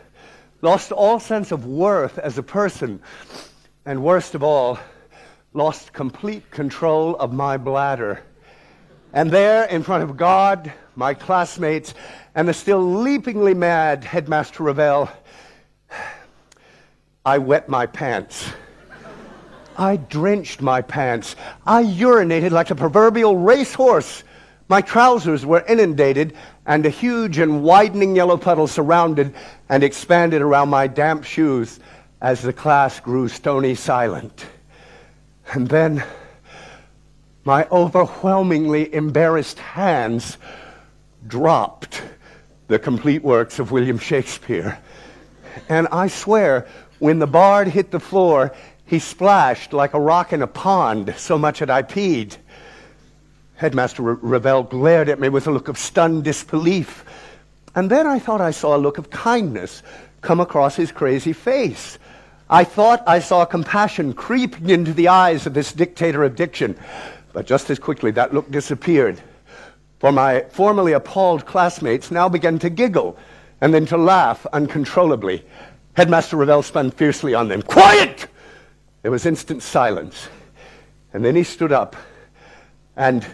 lost 0.62 0.92
all 0.92 1.20
sense 1.20 1.52
of 1.52 1.66
worth 1.66 2.18
as 2.18 2.38
a 2.38 2.42
person, 2.42 3.00
and 3.86 4.02
worst 4.02 4.34
of 4.34 4.42
all, 4.42 4.78
lost 5.56 5.92
complete 5.92 6.50
control 6.50 7.14
of 7.16 7.32
my 7.32 7.56
bladder. 7.56 8.20
And 9.12 9.30
there, 9.30 9.66
in 9.66 9.84
front 9.84 10.02
of 10.02 10.16
God, 10.16 10.72
my 10.96 11.14
classmates, 11.14 11.94
and 12.34 12.48
the 12.48 12.52
still 12.52 12.80
leapingly 12.80 13.54
mad 13.54 14.02
Headmaster 14.02 14.64
Revell, 14.64 15.12
I 17.24 17.38
wet 17.38 17.68
my 17.68 17.86
pants. 17.86 18.50
I 19.78 19.96
drenched 19.96 20.60
my 20.60 20.82
pants. 20.82 21.36
I 21.64 21.84
urinated 21.84 22.50
like 22.50 22.72
a 22.72 22.74
proverbial 22.74 23.36
racehorse. 23.36 24.24
My 24.68 24.80
trousers 24.80 25.46
were 25.46 25.64
inundated, 25.68 26.34
and 26.66 26.84
a 26.84 26.90
huge 26.90 27.38
and 27.38 27.62
widening 27.62 28.16
yellow 28.16 28.36
puddle 28.36 28.66
surrounded 28.66 29.32
and 29.68 29.84
expanded 29.84 30.42
around 30.42 30.68
my 30.68 30.88
damp 30.88 31.22
shoes 31.22 31.78
as 32.20 32.42
the 32.42 32.52
class 32.52 32.98
grew 32.98 33.28
stony 33.28 33.76
silent. 33.76 34.46
And 35.52 35.68
then 35.68 36.04
my 37.44 37.66
overwhelmingly 37.70 38.92
embarrassed 38.94 39.58
hands 39.58 40.38
dropped 41.26 42.02
the 42.68 42.78
complete 42.78 43.22
works 43.22 43.58
of 43.58 43.70
William 43.70 43.98
Shakespeare. 43.98 44.78
And 45.68 45.86
I 45.92 46.08
swear, 46.08 46.66
when 46.98 47.18
the 47.18 47.26
bard 47.26 47.68
hit 47.68 47.90
the 47.90 48.00
floor, 48.00 48.54
he 48.86 48.98
splashed 48.98 49.72
like 49.72 49.94
a 49.94 50.00
rock 50.00 50.32
in 50.32 50.42
a 50.42 50.46
pond, 50.46 51.14
so 51.16 51.38
much 51.38 51.58
had 51.58 51.70
I 51.70 51.82
peed. 51.82 52.36
Headmaster 53.56 54.02
Revell 54.02 54.64
glared 54.64 55.08
at 55.08 55.20
me 55.20 55.28
with 55.28 55.46
a 55.46 55.50
look 55.50 55.68
of 55.68 55.78
stunned 55.78 56.24
disbelief. 56.24 57.04
And 57.74 57.90
then 57.90 58.06
I 58.06 58.18
thought 58.18 58.40
I 58.40 58.50
saw 58.50 58.76
a 58.76 58.78
look 58.78 58.98
of 58.98 59.10
kindness 59.10 59.82
come 60.20 60.40
across 60.40 60.76
his 60.76 60.90
crazy 60.90 61.32
face. 61.32 61.98
I 62.48 62.64
thought 62.64 63.02
I 63.06 63.20
saw 63.20 63.44
compassion 63.44 64.12
creeping 64.12 64.70
into 64.70 64.92
the 64.92 65.08
eyes 65.08 65.46
of 65.46 65.54
this 65.54 65.72
dictator 65.72 66.24
of 66.24 66.36
diction. 66.36 66.76
But 67.32 67.46
just 67.46 67.70
as 67.70 67.78
quickly, 67.78 68.10
that 68.12 68.34
look 68.34 68.50
disappeared 68.50 69.20
for 70.04 70.12
my 70.12 70.40
formerly 70.50 70.92
appalled 70.92 71.46
classmates 71.46 72.10
now 72.10 72.28
began 72.28 72.58
to 72.58 72.68
giggle 72.68 73.16
and 73.62 73.72
then 73.72 73.86
to 73.86 73.96
laugh 73.96 74.44
uncontrollably. 74.52 75.42
Headmaster 75.94 76.36
Revell 76.36 76.62
spun 76.62 76.90
fiercely 76.90 77.32
on 77.32 77.48
them. 77.48 77.62
Quiet! 77.62 78.26
There 79.00 79.10
was 79.10 79.24
instant 79.24 79.62
silence. 79.62 80.28
And 81.14 81.24
then 81.24 81.34
he 81.34 81.42
stood 81.42 81.72
up 81.72 81.96
and, 82.96 83.24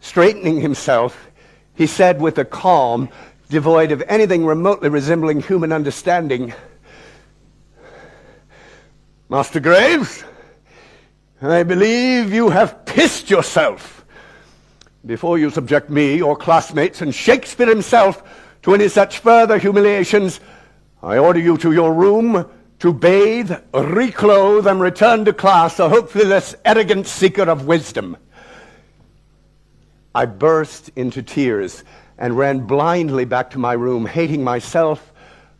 straightening 0.00 0.60
himself, 0.60 1.30
he 1.74 1.86
said 1.86 2.18
with 2.18 2.38
a 2.38 2.46
calm 2.46 3.10
devoid 3.50 3.92
of 3.92 4.02
anything 4.08 4.46
remotely 4.46 4.88
resembling 4.88 5.40
human 5.40 5.70
understanding, 5.70 6.54
Master 9.28 9.58
Graves, 9.58 10.22
I 11.42 11.64
believe 11.64 12.32
you 12.32 12.48
have 12.48 12.84
pissed 12.86 13.28
yourself 13.28 14.04
before 15.04 15.36
you 15.36 15.50
subject 15.50 15.90
me, 15.90 16.16
your 16.16 16.36
classmates, 16.36 17.02
and 17.02 17.12
Shakespeare 17.12 17.66
himself 17.66 18.22
to 18.62 18.74
any 18.74 18.86
such 18.86 19.18
further 19.18 19.58
humiliations, 19.58 20.38
I 21.02 21.18
order 21.18 21.40
you 21.40 21.56
to 21.58 21.72
your 21.72 21.92
room 21.92 22.48
to 22.78 22.92
bathe, 22.92 23.50
reclothe, 23.74 24.68
and 24.68 24.80
return 24.80 25.24
to 25.24 25.32
class 25.32 25.80
a 25.80 25.88
hopefully 25.88 26.26
less 26.26 26.54
arrogant 26.64 27.08
seeker 27.08 27.50
of 27.50 27.66
wisdom. 27.66 28.16
I 30.14 30.26
burst 30.26 30.90
into 30.94 31.20
tears 31.20 31.82
and 32.16 32.38
ran 32.38 32.60
blindly 32.60 33.24
back 33.24 33.50
to 33.50 33.58
my 33.58 33.72
room, 33.72 34.06
hating 34.06 34.44
myself, 34.44 35.12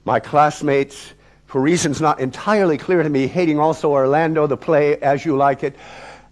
my 0.04 0.20
classmates, 0.20 1.14
for 1.56 1.62
reasons 1.62 2.02
not 2.02 2.20
entirely 2.20 2.76
clear 2.76 3.02
to 3.02 3.08
me, 3.08 3.26
hating 3.26 3.58
also 3.58 3.90
Orlando, 3.90 4.46
the 4.46 4.58
play, 4.58 4.98
as 4.98 5.24
you 5.24 5.34
like 5.38 5.62
it, 5.62 5.74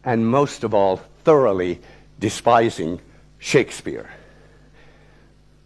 and 0.04 0.26
most 0.26 0.64
of 0.64 0.74
all, 0.74 0.98
thoroughly 1.24 1.80
despising 2.18 3.00
Shakespeare. 3.38 4.10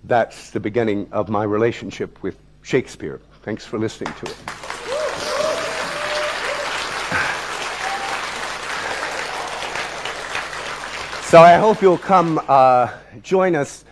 That's 0.05 0.51
the 0.51 0.61
beginning 0.61 1.09
of 1.11 1.29
my 1.29 1.43
relationship 1.43 2.23
with 2.23 2.39
Shakespeare. 2.63 3.21
Thanks 3.43 3.67
for 3.67 3.81
listening 3.81 4.15
to 4.21 4.27
it. 4.27 4.37
So 11.25 11.41
I 11.41 11.57
hope 11.57 11.83
you'll 11.83 11.99
come 11.99 12.41
uh, 12.47 12.93
join 13.25 13.57
us 13.57 13.85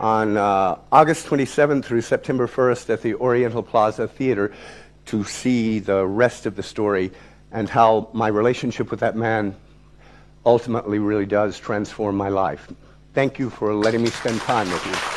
on 0.00 0.36
uh, 0.36 0.80
August 0.90 1.26
27th 1.28 1.84
through 1.84 2.00
September 2.00 2.48
1st 2.48 2.90
at 2.90 3.02
the 3.02 3.14
Oriental 3.14 3.62
Plaza 3.62 4.08
Theater 4.08 4.52
to 5.06 5.24
see 5.24 5.78
the 5.78 6.06
rest 6.06 6.46
of 6.46 6.56
the 6.56 6.62
story 6.62 7.10
and 7.52 7.68
how 7.68 8.08
my 8.12 8.28
relationship 8.28 8.90
with 8.90 9.00
that 9.00 9.16
man 9.16 9.56
ultimately 10.44 10.98
really 10.98 11.26
does 11.26 11.58
transform 11.58 12.16
my 12.16 12.28
life. 12.28 12.68
Thank 13.14 13.38
you 13.38 13.50
for 13.50 13.74
letting 13.74 14.02
me 14.02 14.10
spend 14.10 14.40
time 14.40 14.70
with 14.70 14.84
you. 14.86 15.15